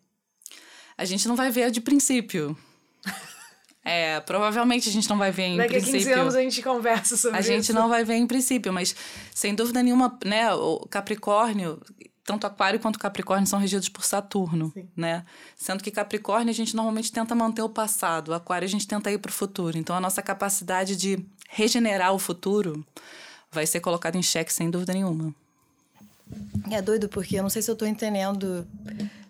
A 0.99 1.05
gente 1.05 1.27
não 1.29 1.37
vai 1.37 1.51
ver 1.51 1.71
de 1.71 1.81
princípio. 1.81 2.57
É, 3.87 4.19
provavelmente 4.21 4.89
a 4.89 4.93
gente 4.93 5.07
não 5.11 5.19
vai 5.19 5.31
ver 5.31 5.43
em 5.43 5.57
Daqui 5.59 5.75
princípio. 5.75 5.99
Daqui 5.99 6.09
a 6.09 6.15
15 6.15 6.21
anos 6.23 6.35
a 6.35 6.41
gente 6.41 6.63
conversa 6.63 7.19
sobre 7.19 7.37
a 7.37 7.41
isso. 7.41 7.51
A 7.51 7.55
gente 7.55 7.71
não 7.75 7.87
vai 7.87 8.03
ver 8.03 8.15
em 8.15 8.27
princípio, 8.27 8.73
mas 8.73 8.97
sem 9.35 9.55
dúvida 9.55 9.83
nenhuma, 9.83 10.19
né, 10.25 10.55
o 10.55 10.87
Capricórnio 10.89 11.79
tanto 12.25 12.47
Aquário 12.47 12.81
quanto 12.81 12.99
Capricórnio 12.99 13.47
são 13.47 13.59
regidos 13.59 13.89
por 13.89 14.05
Saturno, 14.05 14.71
Sim. 14.73 14.89
né? 14.97 15.25
Sendo 15.57 15.83
que 15.83 15.91
Capricórnio 15.91 16.51
a 16.51 16.55
gente 16.55 16.75
normalmente 16.75 17.13
tenta 17.13 17.35
manter 17.35 17.63
o 17.63 17.69
passado, 17.69 18.33
Aquário 18.33 18.65
a 18.67 18.69
gente 18.69 18.87
tenta 18.87 19.11
ir 19.11 19.19
para 19.19 19.31
o 19.31 19.33
futuro. 19.33 19.77
Então 19.77 19.95
a 19.95 20.01
nossa 20.01 20.23
capacidade 20.23 20.97
de 20.97 21.25
regenerar 21.49 22.13
o 22.13 22.19
futuro 22.19 22.85
vai 23.53 23.67
ser 23.67 23.81
colocado 23.81 24.17
em 24.17 24.23
xeque 24.23 24.53
sem 24.53 24.71
dúvida 24.71 24.93
nenhuma. 24.93 25.35
É 26.71 26.81
doido 26.81 27.09
porque 27.09 27.37
eu 27.37 27.43
não 27.43 27.51
sei 27.51 27.61
se 27.61 27.71
eu 27.71 27.77
tô 27.77 27.85
entendendo 27.85 28.67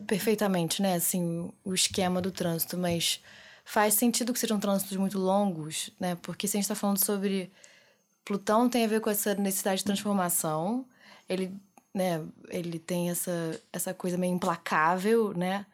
perfeitamente, 0.06 0.80
né, 0.80 0.94
assim, 0.94 1.50
o 1.64 1.74
esquema 1.74 2.20
do 2.20 2.30
trânsito, 2.30 2.78
mas 2.78 3.20
faz 3.64 3.94
sentido 3.94 4.32
que 4.32 4.38
sejam 4.38 4.60
trânsitos 4.60 4.96
muito 4.96 5.18
longos, 5.18 5.90
né? 5.98 6.16
Porque 6.22 6.46
se 6.46 6.56
a 6.56 6.58
gente 6.58 6.64
está 6.64 6.74
falando 6.74 7.04
sobre 7.04 7.50
Plutão 8.24 8.68
tem 8.68 8.84
a 8.84 8.88
ver 8.88 9.00
com 9.00 9.10
essa 9.10 9.34
necessidade 9.34 9.78
de 9.78 9.84
transformação, 9.84 10.86
ele, 11.28 11.52
né, 11.94 12.20
ele 12.48 12.78
tem 12.78 13.10
essa 13.10 13.60
essa 13.72 13.94
coisa 13.94 14.18
meio 14.18 14.34
implacável, 14.34 15.32
né? 15.34 15.64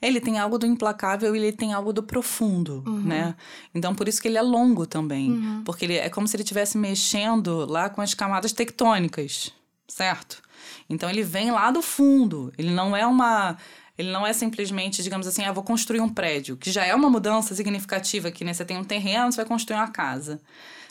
Ele 0.00 0.20
tem 0.20 0.38
algo 0.38 0.58
do 0.58 0.66
implacável 0.66 1.34
e 1.34 1.38
ele 1.38 1.52
tem 1.52 1.72
algo 1.72 1.92
do 1.92 2.02
profundo, 2.02 2.82
uhum. 2.86 3.00
né? 3.00 3.34
Então, 3.74 3.94
por 3.94 4.08
isso 4.08 4.20
que 4.20 4.28
ele 4.28 4.38
é 4.38 4.42
longo 4.42 4.86
também. 4.86 5.30
Uhum. 5.30 5.62
Porque 5.64 5.84
ele 5.84 5.96
é 5.96 6.08
como 6.08 6.26
se 6.26 6.36
ele 6.36 6.42
estivesse 6.42 6.78
mexendo 6.78 7.66
lá 7.66 7.88
com 7.88 8.00
as 8.00 8.14
camadas 8.14 8.52
tectônicas, 8.52 9.52
certo? 9.86 10.42
Então, 10.88 11.08
ele 11.10 11.22
vem 11.22 11.50
lá 11.50 11.70
do 11.70 11.82
fundo. 11.82 12.52
Ele 12.56 12.70
não 12.70 12.96
é 12.96 13.06
uma... 13.06 13.56
Ele 13.98 14.10
não 14.10 14.26
é 14.26 14.32
simplesmente, 14.32 15.02
digamos 15.02 15.26
assim, 15.26 15.44
ah, 15.44 15.52
vou 15.52 15.62
construir 15.62 16.00
um 16.00 16.08
prédio, 16.08 16.56
que 16.56 16.70
já 16.70 16.84
é 16.84 16.94
uma 16.94 17.10
mudança 17.10 17.54
significativa 17.54 18.28
aqui, 18.28 18.42
né? 18.42 18.54
Você 18.54 18.64
tem 18.64 18.78
um 18.78 18.84
terreno, 18.84 19.30
você 19.30 19.36
vai 19.36 19.44
construir 19.44 19.76
uma 19.76 19.90
casa. 19.90 20.40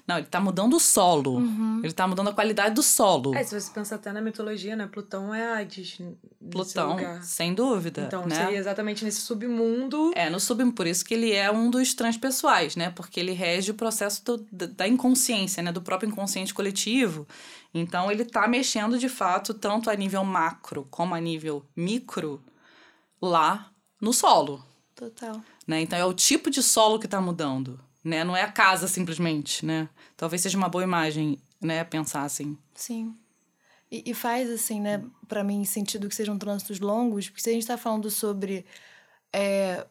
Não, 0.08 0.18
ele 0.18 0.28
tá 0.28 0.40
mudando 0.40 0.76
o 0.76 0.80
solo. 0.80 1.38
Uhum. 1.38 1.82
Ele 1.84 1.94
tá 1.94 2.08
mudando 2.08 2.30
a 2.30 2.34
qualidade 2.34 2.76
do 2.76 2.84
solo. 2.84 3.36
É, 3.36 3.44
se 3.44 3.60
você 3.60 3.72
pensar 3.72 3.96
até 3.96 4.12
na 4.12 4.22
mitologia, 4.22 4.76
né? 4.76 4.88
Plutão 4.88 5.34
é 5.34 5.62
Hades. 5.62 6.00
Plutão, 6.50 6.98
sem 7.22 7.54
dúvida. 7.54 8.04
Então, 8.08 8.26
né? 8.26 8.36
seria 8.36 8.58
exatamente 8.58 9.06
nesse 9.06 9.22
submundo. 9.22 10.12
É, 10.16 10.30
no 10.30 10.40
submundo. 10.40 10.76
Por 10.76 10.88
isso 10.88 11.06
que 11.06 11.14
ele 11.14 11.32
é 11.32 11.52
um 11.52 11.70
dos 11.70 11.94
transpessoais, 11.94 12.76
né? 12.76 12.90
Porque 12.90 13.20
ele 13.20 13.32
rege 13.32 13.72
o 13.72 13.76
processo 13.76 14.24
do, 14.26 14.46
da 14.52 14.88
inconsciência, 14.88 15.62
né? 15.62 15.72
Do 15.72 15.82
próprio 15.82 16.10
inconsciente 16.10 16.54
coletivo. 16.54 17.28
Então, 17.74 18.12
ele 18.12 18.26
tá 18.26 18.48
mexendo, 18.48 18.98
de 18.98 19.08
fato, 19.08 19.54
tanto 19.54 19.90
a 19.90 19.96
nível 19.96 20.24
macro 20.26 20.88
como 20.90 21.16
a 21.16 21.20
nível 21.22 21.66
micro, 21.76 22.44
lá 23.22 23.72
no 24.02 24.12
solo. 24.12 24.66
Total. 24.96 25.42
Né? 25.66 25.82
Então, 25.82 25.98
é 25.98 26.06
o 26.06 26.14
tipo 26.14 26.50
de 26.50 26.62
solo 26.62 27.00
que 27.00 27.08
tá 27.08 27.22
mudando 27.22 27.80
né? 28.04 28.24
Não 28.24 28.36
é 28.36 28.42
a 28.42 28.52
casa 28.52 28.88
simplesmente, 28.88 29.66
né? 29.66 29.90
Talvez 30.18 30.42
seja 30.42 30.58
uma 30.58 30.70
boa 30.70 30.84
imagem, 30.84 31.38
né? 31.60 31.84
Pensar 31.84 32.24
assim. 32.24 32.58
Sim. 32.74 33.16
E, 33.92 34.12
e 34.12 34.14
faz, 34.14 34.50
assim, 34.50 34.80
né? 34.80 35.04
para 35.28 35.44
mim, 35.44 35.64
sentido 35.66 36.08
que 36.08 36.16
sejam 36.16 36.38
trânsitos 36.38 36.80
longos, 36.80 37.30
porque 37.30 37.42
se 37.42 37.50
a 37.50 37.54
gente 37.54 37.64
está 37.64 37.78
falando 37.78 38.10
sobre 38.10 38.66
é, 39.32 39.86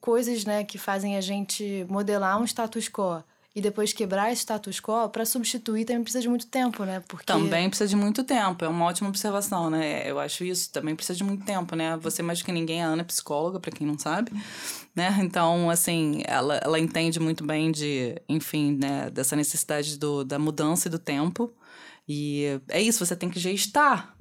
coisas, 0.00 0.44
né? 0.44 0.64
Que 0.64 0.78
fazem 0.78 1.16
a 1.16 1.20
gente 1.20 1.86
modelar 1.88 2.40
um 2.40 2.44
status 2.44 2.88
quo 2.88 3.22
e 3.56 3.60
depois 3.62 3.94
quebrar 3.94 4.30
esse 4.30 4.42
status 4.42 4.78
quo, 4.80 5.08
para 5.08 5.24
substituir 5.24 5.86
também 5.86 6.02
precisa 6.02 6.20
de 6.20 6.28
muito 6.28 6.46
tempo, 6.46 6.84
né? 6.84 7.02
Porque... 7.08 7.24
Também 7.24 7.70
precisa 7.70 7.88
de 7.88 7.96
muito 7.96 8.22
tempo, 8.22 8.62
é 8.62 8.68
uma 8.68 8.84
ótima 8.84 9.08
observação, 9.08 9.70
né? 9.70 10.08
Eu 10.08 10.20
acho 10.20 10.44
isso, 10.44 10.70
também 10.70 10.94
precisa 10.94 11.16
de 11.16 11.24
muito 11.24 11.42
tempo, 11.42 11.74
né? 11.74 11.96
Você 12.02 12.22
mais 12.22 12.40
do 12.40 12.44
que 12.44 12.52
ninguém, 12.52 12.82
a 12.82 12.88
Ana 12.88 13.00
é 13.00 13.04
psicóloga, 13.06 13.58
para 13.58 13.70
quem 13.70 13.86
não 13.86 13.98
sabe, 13.98 14.30
né? 14.94 15.16
Então, 15.22 15.70
assim, 15.70 16.20
ela, 16.26 16.58
ela 16.58 16.78
entende 16.78 17.18
muito 17.18 17.46
bem 17.46 17.72
de, 17.72 18.20
enfim, 18.28 18.76
né, 18.78 19.08
dessa 19.08 19.34
necessidade 19.34 19.96
do, 19.96 20.22
da 20.22 20.38
mudança 20.38 20.88
e 20.88 20.90
do 20.90 20.98
tempo. 20.98 21.50
E 22.06 22.60
é 22.68 22.82
isso, 22.82 23.04
você 23.04 23.16
tem 23.16 23.30
que 23.30 23.40
gestar, 23.40 24.14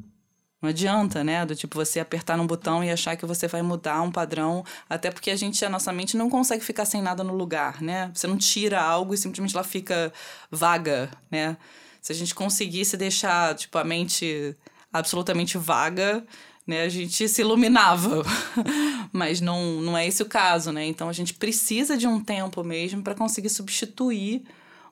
não 0.66 0.72
adianta, 0.72 1.24
né? 1.24 1.46
Do 1.46 1.56
tipo 1.56 1.76
você 1.76 2.00
apertar 2.00 2.36
num 2.36 2.48
botão 2.48 2.84
e 2.84 2.90
achar 2.90 3.16
que 3.16 3.26
você 3.26 3.48
vai 3.48 3.62
mudar 3.62 4.02
um 4.02 4.12
padrão, 4.12 4.66
até 4.90 5.12
porque 5.12 5.30
a 5.30 5.36
gente, 5.36 5.64
a 5.64 5.70
nossa 5.70 5.94
mente 5.94 6.18
não 6.18 6.28
consegue 6.30 6.64
ficar 6.64 6.86
sem 6.86 7.02
nada 7.02 7.24
no 7.24 7.36
lugar, 7.36 7.82
né? 7.82 8.12
Você 8.14 8.26
não 8.26 8.38
tira 8.38 8.82
algo 8.82 9.14
e 9.14 9.18
simplesmente 9.18 9.56
ela 9.56 9.64
fica 9.64 10.12
vaga, 10.50 11.10
né? 11.30 11.56
Se 12.02 12.12
a 12.12 12.16
gente 12.16 12.34
conseguisse 12.34 12.98
deixar, 12.98 13.54
tipo, 13.56 13.78
a 13.78 13.84
mente 13.84 14.56
absolutamente 14.92 15.58
vaga, 15.58 16.26
né, 16.66 16.82
a 16.84 16.90
gente 16.90 17.28
se 17.28 17.42
iluminava. 17.42 18.24
Mas 19.14 19.40
não, 19.40 19.82
não 19.82 19.98
é 19.98 20.08
esse 20.08 20.24
o 20.24 20.26
caso, 20.26 20.72
né? 20.72 20.86
Então 20.86 21.08
a 21.10 21.14
gente 21.14 21.34
precisa 21.34 21.96
de 21.96 22.08
um 22.08 22.24
tempo 22.24 22.64
mesmo 22.64 23.04
para 23.04 23.14
conseguir 23.14 23.50
substituir 23.50 24.44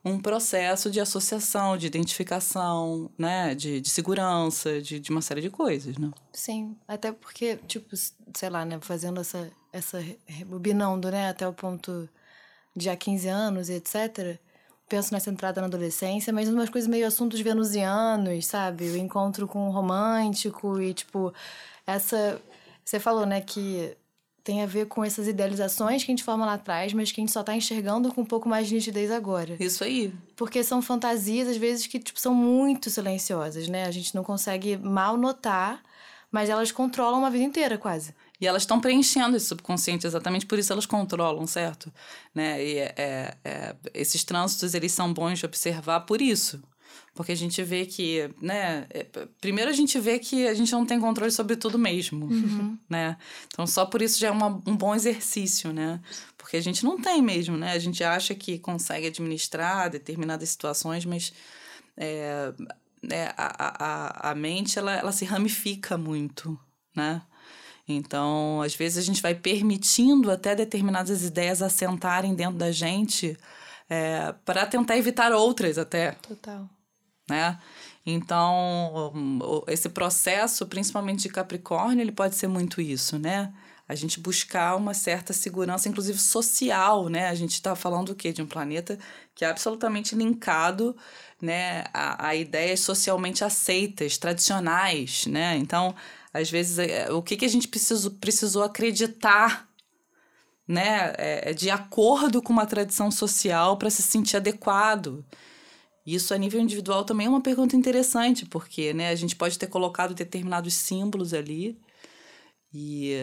um 0.05 0.19
processo 0.19 0.91
de 0.91 0.99
associação, 0.99 1.77
de 1.77 1.87
identificação, 1.87 3.09
né? 3.17 3.55
De, 3.55 3.79
de 3.79 3.89
segurança, 3.89 4.81
de, 4.81 4.99
de 4.99 5.11
uma 5.11 5.21
série 5.21 5.41
de 5.41 5.49
coisas, 5.49 5.97
né? 5.97 6.11
Sim, 6.33 6.75
até 6.87 7.11
porque, 7.11 7.57
tipo, 7.67 7.95
sei 8.35 8.49
lá, 8.49 8.65
né? 8.65 8.79
Fazendo 8.81 9.21
essa, 9.21 9.49
essa 9.71 10.03
rebobinando, 10.25 11.09
né? 11.09 11.29
Até 11.29 11.47
o 11.47 11.53
ponto 11.53 12.09
de 12.75 12.89
há 12.89 12.95
15 12.97 13.27
anos 13.27 13.69
e 13.69 13.73
etc., 13.73 14.37
penso 14.89 15.13
nessa 15.13 15.29
entrada 15.29 15.61
na 15.61 15.67
adolescência, 15.67 16.33
mas 16.33 16.49
umas 16.49 16.69
coisas 16.69 16.87
meio 16.87 17.07
assuntos 17.07 17.39
venusianos, 17.39 18.45
sabe? 18.45 18.89
O 18.89 18.97
encontro 18.97 19.47
com 19.47 19.69
o 19.69 19.71
romântico 19.71 20.81
e, 20.81 20.93
tipo, 20.93 21.33
essa. 21.87 22.41
Você 22.83 22.99
falou, 22.99 23.25
né, 23.25 23.39
que 23.39 23.95
tem 24.43 24.61
a 24.61 24.65
ver 24.65 24.87
com 24.87 25.03
essas 25.03 25.27
idealizações 25.27 26.03
que 26.03 26.11
a 26.11 26.13
gente 26.13 26.23
forma 26.23 26.45
lá 26.45 26.53
atrás, 26.53 26.91
mas 26.91 27.11
que 27.11 27.21
a 27.21 27.23
gente 27.23 27.31
só 27.31 27.39
está 27.39 27.55
enxergando 27.55 28.11
com 28.13 28.21
um 28.21 28.25
pouco 28.25 28.49
mais 28.49 28.67
de 28.67 28.75
nitidez 28.75 29.09
agora. 29.09 29.55
Isso 29.59 29.83
aí. 29.83 30.13
Porque 30.35 30.63
são 30.63 30.81
fantasias, 30.81 31.47
às 31.47 31.57
vezes, 31.57 31.87
que 31.87 31.97
tipo, 31.97 32.19
são 32.19 32.35
muito 32.35 32.89
silenciosas, 32.89 33.69
né? 33.69 33.85
A 33.85 33.91
gente 33.91 34.13
não 34.13 34.23
consegue 34.23 34.75
mal 34.77 35.15
notar, 35.15 35.81
mas 36.29 36.49
elas 36.49 36.71
controlam 36.71 37.19
uma 37.19 37.31
vida 37.31 37.45
inteira, 37.45 37.77
quase. 37.77 38.13
E 38.41 38.45
elas 38.45 38.63
estão 38.63 38.81
preenchendo 38.81 39.37
esse 39.37 39.45
subconsciente, 39.45 40.05
exatamente 40.05 40.45
por 40.45 40.59
isso 40.59 40.73
elas 40.73 40.85
controlam, 40.85 41.47
certo? 41.47 41.93
Né? 42.35 42.61
E 42.61 42.77
é, 42.79 42.93
é, 42.97 43.35
é 43.45 43.75
esses 43.93 44.25
trânsitos, 44.25 44.73
eles 44.73 44.91
são 44.91 45.13
bons 45.13 45.39
de 45.39 45.45
observar 45.45 46.01
por 46.01 46.21
isso. 46.21 46.61
Porque 47.13 47.31
a 47.31 47.35
gente 47.35 47.61
vê 47.61 47.85
que, 47.85 48.29
né? 48.41 48.87
É, 48.89 49.05
primeiro 49.39 49.69
a 49.69 49.73
gente 49.73 49.99
vê 49.99 50.17
que 50.17 50.47
a 50.47 50.53
gente 50.53 50.71
não 50.71 50.83
tem 50.83 50.99
controle 50.99 51.31
sobre 51.31 51.55
tudo 51.55 51.77
mesmo, 51.77 52.25
uhum. 52.25 52.77
né? 52.89 53.17
Então 53.47 53.67
só 53.67 53.85
por 53.85 54.01
isso 54.01 54.19
já 54.19 54.29
é 54.29 54.31
uma, 54.31 54.61
um 54.65 54.75
bom 54.75 54.95
exercício, 54.95 55.71
né? 55.71 55.99
Porque 56.37 56.57
a 56.57 56.61
gente 56.61 56.83
não 56.83 56.99
tem 56.99 57.21
mesmo, 57.21 57.55
né? 57.55 57.73
A 57.73 57.79
gente 57.79 58.03
acha 58.03 58.33
que 58.33 58.57
consegue 58.57 59.07
administrar 59.07 59.91
determinadas 59.91 60.49
situações, 60.49 61.05
mas 61.05 61.31
é, 61.95 62.51
é, 63.09 63.33
a, 63.37 64.29
a, 64.29 64.31
a 64.31 64.35
mente 64.35 64.79
ela, 64.79 64.95
ela 64.95 65.11
se 65.11 65.23
ramifica 65.23 65.95
muito, 65.95 66.59
né? 66.95 67.21
Então, 67.87 68.61
às 68.61 68.73
vezes 68.73 68.97
a 68.97 69.01
gente 69.01 69.21
vai 69.21 69.35
permitindo 69.35 70.31
até 70.31 70.55
determinadas 70.55 71.23
ideias 71.23 71.61
assentarem 71.61 72.33
dentro 72.33 72.57
da 72.57 72.71
gente 72.71 73.37
é, 73.87 74.33
para 74.45 74.65
tentar 74.65 74.97
evitar 74.97 75.31
outras 75.31 75.77
até. 75.77 76.13
Total 76.13 76.67
né? 77.33 77.57
Então, 78.05 79.11
esse 79.67 79.89
processo, 79.89 80.65
principalmente 80.67 81.23
de 81.23 81.29
Capricórnio, 81.29 82.01
ele 82.01 82.11
pode 82.11 82.35
ser 82.35 82.47
muito 82.47 82.79
isso, 82.79 83.17
né? 83.17 83.51
A 83.87 83.95
gente 83.95 84.19
buscar 84.19 84.75
uma 84.75 84.93
certa 84.93 85.33
segurança, 85.33 85.89
inclusive 85.89 86.19
social, 86.19 87.09
né? 87.09 87.29
A 87.29 87.35
gente 87.35 87.53
está 87.53 87.75
falando 87.75 88.09
o 88.09 88.15
quê? 88.15 88.31
De 88.31 88.41
um 88.41 88.45
planeta 88.45 88.99
que 89.33 89.43
é 89.43 89.49
absolutamente 89.49 90.15
linkado 90.15 90.95
né, 91.41 91.83
a, 91.93 92.27
a 92.27 92.35
ideias 92.35 92.81
socialmente 92.81 93.43
aceitas, 93.43 94.17
tradicionais, 94.17 95.25
né? 95.25 95.57
Então, 95.57 95.95
às 96.33 96.49
vezes, 96.51 96.79
é, 96.79 97.11
o 97.11 97.21
que, 97.21 97.35
que 97.35 97.45
a 97.45 97.49
gente 97.49 97.67
precisou, 97.67 98.11
precisou 98.11 98.63
acreditar 98.63 99.67
né, 100.67 101.13
é, 101.17 101.51
é 101.51 101.53
de 101.53 101.69
acordo 101.69 102.41
com 102.41 102.53
uma 102.53 102.65
tradição 102.65 103.11
social 103.11 103.77
para 103.77 103.89
se 103.89 104.01
sentir 104.01 104.37
adequado. 104.37 105.25
Isso 106.05 106.33
a 106.33 106.37
nível 106.37 106.59
individual 106.59 107.05
também 107.05 107.27
é 107.27 107.29
uma 107.29 107.41
pergunta 107.41 107.75
interessante, 107.75 108.45
porque 108.45 108.93
né, 108.93 109.09
a 109.09 109.15
gente 109.15 109.35
pode 109.35 109.57
ter 109.57 109.67
colocado 109.67 110.13
determinados 110.13 110.73
símbolos 110.73 111.33
ali 111.33 111.79
e, 112.73 113.13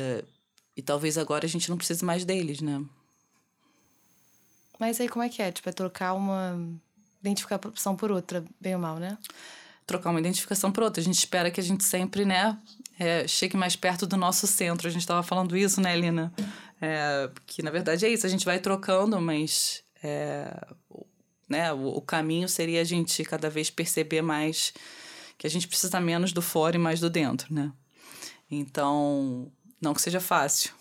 e 0.74 0.80
talvez 0.80 1.18
agora 1.18 1.44
a 1.44 1.48
gente 1.48 1.68
não 1.68 1.76
precise 1.76 2.04
mais 2.04 2.24
deles, 2.24 2.60
né? 2.60 2.82
Mas 4.78 4.98
aí 4.98 5.08
como 5.08 5.22
é 5.22 5.28
que 5.28 5.42
é? 5.42 5.52
Tipo, 5.52 5.68
é 5.68 5.72
trocar 5.72 6.14
uma 6.14 6.58
identificação 7.20 7.94
por 7.94 8.10
outra, 8.10 8.42
bem 8.58 8.74
ou 8.74 8.80
mal, 8.80 8.98
né? 8.98 9.18
Trocar 9.86 10.08
uma 10.08 10.20
identificação 10.20 10.72
por 10.72 10.84
outra. 10.84 11.02
A 11.02 11.04
gente 11.04 11.18
espera 11.18 11.50
que 11.50 11.60
a 11.60 11.62
gente 11.62 11.84
sempre, 11.84 12.24
né, 12.24 12.58
é, 12.98 13.28
chegue 13.28 13.58
mais 13.58 13.76
perto 13.76 14.06
do 14.06 14.16
nosso 14.16 14.46
centro. 14.46 14.88
A 14.88 14.90
gente 14.90 15.02
estava 15.02 15.22
falando 15.22 15.54
isso, 15.54 15.82
né, 15.82 15.94
Lina? 15.94 16.32
É, 16.80 17.30
que 17.46 17.62
na 17.62 17.70
verdade 17.70 18.06
é 18.06 18.08
isso, 18.08 18.24
a 18.24 18.30
gente 18.30 18.46
vai 18.46 18.58
trocando, 18.58 19.20
mas 19.20 19.82
é, 20.02 20.66
né? 21.50 21.72
O, 21.72 21.88
o 21.88 22.00
caminho 22.00 22.48
seria 22.48 22.80
a 22.80 22.84
gente 22.84 23.22
cada 23.24 23.50
vez 23.50 23.68
perceber 23.68 24.22
mais 24.22 24.72
que 25.36 25.46
a 25.46 25.50
gente 25.50 25.66
precisa 25.66 26.00
menos 26.00 26.32
do 26.32 26.40
fora 26.40 26.76
e 26.76 26.78
mais 26.78 27.00
do 27.00 27.10
dentro, 27.10 27.52
né? 27.52 27.72
Então, 28.50 29.50
não 29.80 29.92
que 29.92 30.00
seja 30.00 30.20
fácil. 30.20 30.72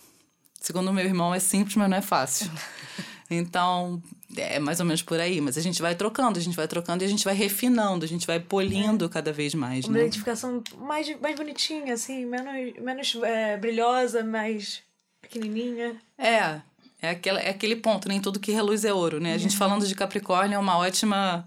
Segundo 0.59 0.89
o 0.89 0.93
meu 0.93 1.05
irmão, 1.05 1.33
é 1.33 1.39
simples, 1.39 1.75
mas 1.75 1.89
não 1.89 1.97
é 1.97 2.01
fácil. 2.01 2.49
Então, 3.31 4.01
é 4.35 4.57
mais 4.57 4.79
ou 4.79 4.85
menos 4.87 5.03
por 5.03 5.19
aí. 5.19 5.39
Mas 5.39 5.55
a 5.55 5.61
gente 5.61 5.83
vai 5.83 5.93
trocando, 5.93 6.39
a 6.39 6.41
gente 6.41 6.55
vai 6.55 6.67
trocando 6.67 7.03
e 7.03 7.05
a 7.05 7.07
gente 7.07 7.23
vai 7.23 7.35
refinando, 7.35 8.03
a 8.03 8.07
gente 8.07 8.25
vai 8.25 8.39
polindo 8.39 9.05
é. 9.05 9.07
cada 9.09 9.31
vez 9.31 9.53
mais. 9.53 9.85
Uma 9.85 9.97
né? 9.97 10.01
identificação 10.01 10.63
mais, 10.79 11.07
mais 11.21 11.35
bonitinha, 11.35 11.93
assim, 11.93 12.25
menos, 12.25 12.73
menos 12.81 13.15
é, 13.23 13.55
brilhosa, 13.55 14.23
mais 14.23 14.81
pequenininha. 15.21 15.95
É, 16.17 16.59
é, 17.01 17.11
aquela, 17.11 17.39
é 17.39 17.49
aquele 17.49 17.75
ponto, 17.75 18.07
nem 18.07 18.21
tudo 18.21 18.39
que 18.39 18.51
reluz 18.51 18.83
é 18.83 18.93
ouro, 18.93 19.19
né? 19.19 19.33
A 19.33 19.37
gente 19.37 19.53
uhum. 19.53 19.57
falando 19.57 19.87
de 19.87 19.95
Capricórnio 19.95 20.55
é 20.55 20.59
uma 20.59 20.77
ótima 20.77 21.45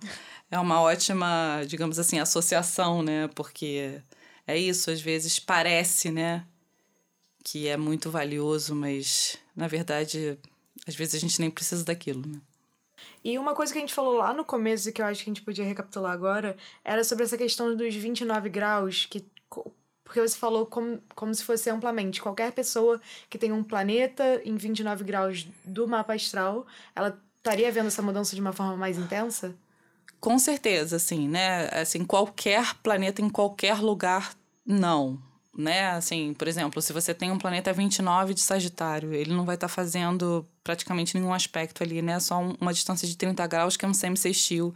é 0.51 0.59
uma 0.59 0.83
ótima, 0.83 1.63
digamos 1.67 1.99
assim, 1.99 2.19
associação, 2.19 3.03
né? 3.03 3.29
Porque 3.35 4.01
é 4.47 4.57
isso, 4.57 4.91
às 4.91 5.01
vezes 5.01 5.39
parece, 5.39 6.11
né? 6.11 6.45
Que 7.43 7.69
é 7.69 7.77
muito 7.77 8.11
valioso, 8.11 8.75
mas 8.75 9.39
na 9.57 9.67
verdade, 9.67 10.39
às 10.87 10.95
vezes 10.95 11.15
a 11.15 11.19
gente 11.19 11.41
nem 11.41 11.51
precisa 11.51 11.85
daquilo, 11.85 12.23
né? 12.27 12.41
E 13.25 13.39
uma 13.39 13.55
coisa 13.55 13.73
que 13.73 13.79
a 13.79 13.81
gente 13.81 13.95
falou 13.95 14.15
lá 14.15 14.35
no 14.35 14.45
começo 14.45 14.89
e 14.89 14.93
que 14.93 15.01
eu 15.01 15.07
acho 15.07 15.25
que 15.25 15.31
a 15.31 15.33
gente 15.33 15.43
podia 15.43 15.65
recapitular 15.65 16.13
agora 16.13 16.57
era 16.85 17.05
sobre 17.05 17.25
essa 17.25 17.39
questão 17.39 17.75
dos 17.77 17.95
29 17.95 18.49
graus, 18.49 19.07
que 19.07 19.25
porque 20.05 20.21
você 20.21 20.37
falou 20.37 20.67
como, 20.67 21.01
como 21.15 21.35
se 21.35 21.45
fosse 21.45 21.71
amplamente. 21.71 22.21
Qualquer 22.21 22.53
pessoa 22.53 23.01
que 23.31 23.39
tem 23.39 23.53
um 23.53 23.63
planeta 23.63 24.41
em 24.45 24.57
29 24.57 25.05
graus 25.05 25.47
do 25.65 25.87
mapa 25.87 26.15
astral, 26.15 26.67
ela 26.95 27.19
estaria 27.39 27.71
vendo 27.73 27.87
essa 27.87 28.03
mudança 28.03 28.35
de 28.35 28.41
uma 28.41 28.53
forma 28.53 28.77
mais 28.77 28.99
intensa? 28.99 29.55
Com 30.21 30.39
certeza, 30.39 30.97
assim, 30.97 31.29
né? 31.29 31.69
Assim, 31.73 32.05
qualquer 32.05 32.75
planeta 32.77 33.21
em 33.21 33.29
qualquer 33.29 33.81
lugar, 33.81 34.35
não. 34.65 35.21
Né? 35.57 35.91
Assim, 35.91 36.33
por 36.33 36.49
exemplo, 36.49 36.81
se 36.81 36.93
você 36.93 37.13
tem 37.13 37.31
um 37.31 37.39
planeta 37.39 37.73
29 37.73 38.33
de 38.33 38.41
Sagitário, 38.41 39.13
ele 39.13 39.35
não 39.35 39.45
vai 39.45 39.57
estar 39.57 39.69
tá 39.69 39.75
fazendo 39.75 40.47
praticamente 40.65 41.19
nenhum 41.19 41.35
aspecto 41.35 41.83
ali, 41.83 42.01
né? 42.01 42.19
Só 42.21 42.41
uma 42.61 42.73
distância 42.73 43.07
de 43.07 43.17
30 43.17 43.47
graus, 43.47 43.77
que 43.77 43.85
é 43.85 43.89
um 43.89 43.93
semissextil 43.95 44.75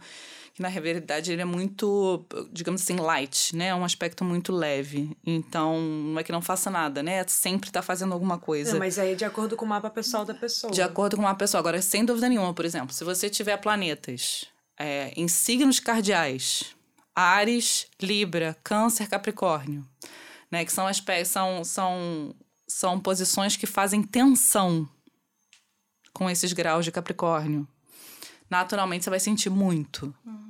que 0.57 0.61
na 0.63 0.69
realidade 0.69 1.31
ele 1.31 1.43
é 1.43 1.45
muito, 1.45 2.25
digamos 2.51 2.81
assim, 2.81 2.95
light, 2.95 3.55
né? 3.55 3.67
É 3.67 3.75
um 3.75 3.85
aspecto 3.85 4.25
muito 4.25 4.51
leve. 4.51 5.15
Então, 5.23 5.79
não 5.79 6.19
é 6.19 6.23
que 6.23 6.31
não 6.31 6.41
faça 6.41 6.71
nada, 6.71 7.03
né? 7.03 7.23
Sempre 7.27 7.69
tá 7.69 7.83
fazendo 7.83 8.11
alguma 8.11 8.39
coisa. 8.39 8.71
Não, 8.71 8.79
mas 8.79 8.97
aí 8.97 9.11
é 9.11 9.15
de 9.15 9.23
acordo 9.23 9.55
com 9.55 9.65
o 9.65 9.67
mapa 9.67 9.87
pessoal 9.91 10.25
da 10.25 10.33
pessoa. 10.33 10.73
De 10.73 10.81
acordo 10.81 11.15
com 11.15 11.21
o 11.21 11.25
mapa 11.25 11.37
pessoal. 11.37 11.59
Agora, 11.59 11.79
sem 11.79 12.03
dúvida 12.03 12.27
nenhuma, 12.27 12.55
por 12.55 12.65
exemplo, 12.65 12.91
se 12.91 13.03
você 13.03 13.29
tiver 13.29 13.55
planetas 13.57 14.45
é, 14.79 15.13
em 15.15 15.27
signos 15.27 15.79
cardeais, 15.79 16.75
Ares, 17.13 17.85
Libra, 18.01 18.57
Câncer, 18.63 19.07
Capricórnio, 19.07 19.87
né? 20.49 20.65
Que 20.65 20.71
são, 20.71 20.87
são, 21.23 21.63
são, 21.63 22.35
são 22.67 22.99
posições 22.99 23.55
que 23.55 23.67
fazem 23.67 24.01
tensão 24.01 24.89
com 26.11 26.27
esses 26.27 26.51
graus 26.51 26.83
de 26.83 26.91
Capricórnio 26.91 27.67
naturalmente 28.49 29.03
você 29.03 29.09
vai 29.09 29.19
sentir 29.19 29.49
muito. 29.49 30.13
Uhum. 30.25 30.46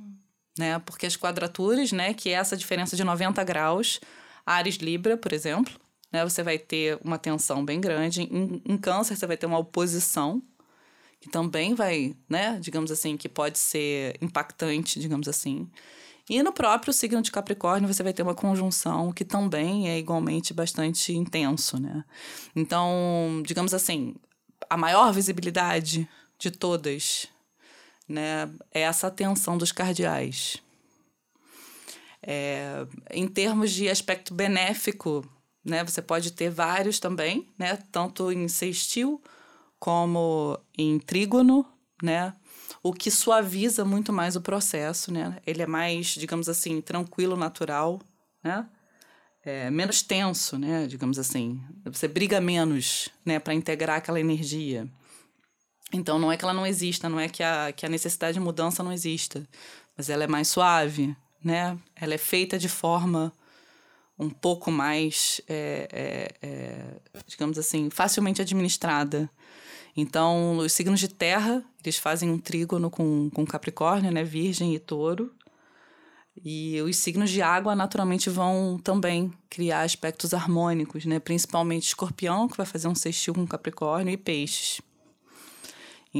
Né? 0.58 0.78
Porque 0.80 1.06
as 1.06 1.16
quadraturas, 1.16 1.92
né, 1.92 2.12
que 2.12 2.30
é 2.30 2.32
essa 2.32 2.56
diferença 2.56 2.96
de 2.96 3.04
90 3.04 3.42
graus, 3.44 4.00
Ares 4.44 4.76
Libra, 4.76 5.16
por 5.16 5.32
exemplo, 5.32 5.72
né, 6.12 6.24
você 6.24 6.42
vai 6.42 6.58
ter 6.58 6.98
uma 7.04 7.16
tensão 7.16 7.64
bem 7.64 7.80
grande. 7.80 8.22
Em, 8.22 8.60
em 8.64 8.76
Câncer, 8.76 9.16
você 9.16 9.26
vai 9.26 9.36
ter 9.36 9.46
uma 9.46 9.58
oposição, 9.58 10.42
que 11.20 11.30
também 11.30 11.74
vai, 11.74 12.16
né, 12.28 12.58
digamos 12.60 12.90
assim, 12.90 13.16
que 13.16 13.28
pode 13.28 13.58
ser 13.58 14.16
impactante, 14.20 14.98
digamos 14.98 15.28
assim. 15.28 15.68
E 16.28 16.42
no 16.42 16.52
próprio 16.52 16.92
signo 16.92 17.22
de 17.22 17.30
Capricórnio, 17.30 17.92
você 17.92 18.02
vai 18.02 18.12
ter 18.12 18.22
uma 18.22 18.34
conjunção 18.34 19.12
que 19.12 19.24
também 19.24 19.88
é 19.88 19.98
igualmente 19.98 20.52
bastante 20.52 21.14
intenso, 21.14 21.80
né? 21.80 22.04
Então, 22.54 23.42
digamos 23.46 23.72
assim, 23.72 24.14
a 24.68 24.76
maior 24.76 25.10
visibilidade 25.12 26.06
de 26.38 26.50
todas 26.50 27.28
né, 28.08 28.50
é 28.72 28.80
essa 28.80 29.08
atenção 29.08 29.58
dos 29.58 29.72
cardeais. 29.72 30.56
É, 32.22 32.86
em 33.10 33.28
termos 33.28 33.70
de 33.70 33.88
aspecto 33.88 34.34
benéfico, 34.34 35.24
né, 35.64 35.84
você 35.84 36.00
pode 36.00 36.32
ter 36.32 36.50
vários 36.50 36.98
também, 36.98 37.48
né, 37.58 37.78
tanto 37.92 38.32
em 38.32 38.48
sextil 38.48 39.22
como 39.78 40.58
em 40.76 40.98
trígono, 40.98 41.64
né, 42.02 42.34
o 42.82 42.92
que 42.92 43.10
suaviza 43.10 43.84
muito 43.84 44.12
mais 44.12 44.34
o 44.34 44.40
processo, 44.40 45.12
né, 45.12 45.38
ele 45.46 45.62
é 45.62 45.66
mais, 45.66 46.08
digamos 46.08 46.48
assim, 46.48 46.80
tranquilo, 46.80 47.36
natural, 47.36 48.00
né, 48.42 48.66
é, 49.44 49.70
menos 49.70 50.02
tenso, 50.02 50.58
né, 50.58 50.86
digamos 50.86 51.18
assim, 51.18 51.62
você 51.84 52.08
briga 52.08 52.40
menos, 52.40 53.08
né, 53.24 53.38
para 53.38 53.54
integrar 53.54 53.98
aquela 53.98 54.18
energia. 54.20 54.88
Então 55.92 56.18
não 56.18 56.30
é 56.30 56.36
que 56.36 56.44
ela 56.44 56.54
não 56.54 56.66
exista, 56.66 57.08
não 57.08 57.18
é 57.18 57.28
que 57.28 57.42
a, 57.42 57.72
que 57.72 57.86
a 57.86 57.88
necessidade 57.88 58.34
de 58.34 58.40
mudança 58.40 58.82
não 58.82 58.92
exista, 58.92 59.46
mas 59.96 60.10
ela 60.10 60.24
é 60.24 60.26
mais 60.26 60.48
suave, 60.48 61.16
né? 61.42 61.78
Ela 61.96 62.14
é 62.14 62.18
feita 62.18 62.58
de 62.58 62.68
forma 62.68 63.32
um 64.18 64.28
pouco 64.28 64.70
mais, 64.70 65.40
é, 65.48 65.88
é, 65.92 66.48
é, 66.48 67.20
digamos 67.26 67.56
assim, 67.56 67.88
facilmente 67.88 68.42
administrada. 68.42 69.30
Então, 69.96 70.58
os 70.58 70.72
signos 70.72 71.00
de 71.00 71.08
terra, 71.08 71.64
eles 71.82 71.98
fazem 71.98 72.30
um 72.30 72.38
trígono 72.38 72.90
com, 72.90 73.30
com 73.30 73.46
Capricórnio, 73.46 74.10
né? 74.10 74.24
Virgem 74.24 74.74
e 74.74 74.78
touro. 74.78 75.32
E 76.44 76.80
os 76.82 76.96
signos 76.96 77.30
de 77.30 77.42
água, 77.42 77.74
naturalmente, 77.74 78.30
vão 78.30 78.78
também 78.82 79.32
criar 79.50 79.82
aspectos 79.82 80.32
harmônicos, 80.34 81.04
né? 81.04 81.18
Principalmente 81.18 81.88
escorpião, 81.88 82.48
que 82.48 82.56
vai 82.56 82.66
fazer 82.66 82.88
um 82.88 82.94
sextil 82.94 83.34
com 83.34 83.46
Capricórnio, 83.46 84.12
e 84.12 84.16
peixes. 84.16 84.80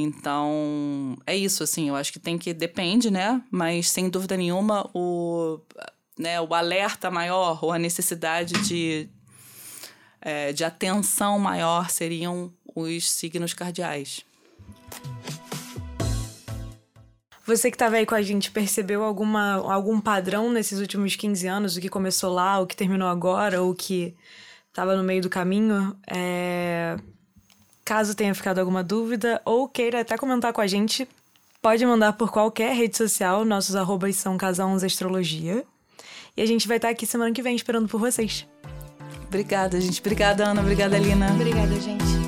Então, 0.01 1.17
é 1.25 1.35
isso, 1.35 1.63
assim, 1.63 1.89
eu 1.89 1.95
acho 1.95 2.11
que 2.13 2.19
tem 2.19 2.37
que. 2.37 2.53
Depende, 2.53 3.11
né? 3.11 3.41
Mas 3.51 3.89
sem 3.89 4.09
dúvida 4.09 4.37
nenhuma, 4.37 4.89
o, 4.93 5.59
né, 6.17 6.39
o 6.39 6.53
alerta 6.53 7.11
maior 7.11 7.59
ou 7.63 7.71
a 7.71 7.79
necessidade 7.79 8.53
de, 8.67 9.09
é, 10.21 10.53
de 10.53 10.63
atenção 10.63 11.37
maior 11.37 11.89
seriam 11.89 12.53
os 12.75 13.09
signos 13.09 13.53
cardeais. 13.53 14.23
Você 17.45 17.71
que 17.71 17.75
estava 17.75 17.95
aí 17.95 18.05
com 18.05 18.15
a 18.15 18.21
gente, 18.21 18.51
percebeu 18.51 19.03
alguma, 19.03 19.53
algum 19.55 19.99
padrão 19.99 20.51
nesses 20.51 20.79
últimos 20.79 21.15
15 21.15 21.47
anos? 21.47 21.75
O 21.75 21.81
que 21.81 21.89
começou 21.89 22.31
lá, 22.31 22.59
o 22.59 22.67
que 22.67 22.75
terminou 22.75 23.07
agora, 23.07 23.61
ou 23.61 23.71
o 23.71 23.75
que 23.75 24.15
estava 24.67 24.95
no 24.95 25.03
meio 25.03 25.21
do 25.21 25.29
caminho? 25.29 25.97
É 26.07 26.95
Caso 27.89 28.13
tenha 28.13 28.35
ficado 28.35 28.59
alguma 28.59 28.83
dúvida 28.83 29.41
ou 29.43 29.67
queira 29.67 30.01
até 30.01 30.15
comentar 30.15 30.53
com 30.53 30.61
a 30.61 30.67
gente, 30.67 31.09
pode 31.59 31.83
mandar 31.87 32.13
por 32.13 32.29
qualquer 32.29 32.75
rede 32.75 32.95
social. 32.95 33.43
Nossos 33.43 33.75
arrobas 33.75 34.15
são 34.15 34.37
Casal 34.37 34.71
Astrologia. 34.75 35.63
E 36.37 36.41
a 36.43 36.45
gente 36.45 36.67
vai 36.67 36.77
estar 36.77 36.89
aqui 36.89 37.07
semana 37.07 37.33
que 37.33 37.41
vem 37.41 37.55
esperando 37.55 37.87
por 37.87 37.99
vocês. 37.99 38.45
Obrigada, 39.25 39.81
gente. 39.81 39.99
Obrigada, 40.01 40.45
Ana. 40.45 40.61
Obrigada, 40.61 40.99
Lina. 40.99 41.31
Obrigada, 41.33 41.81
gente. 41.81 42.18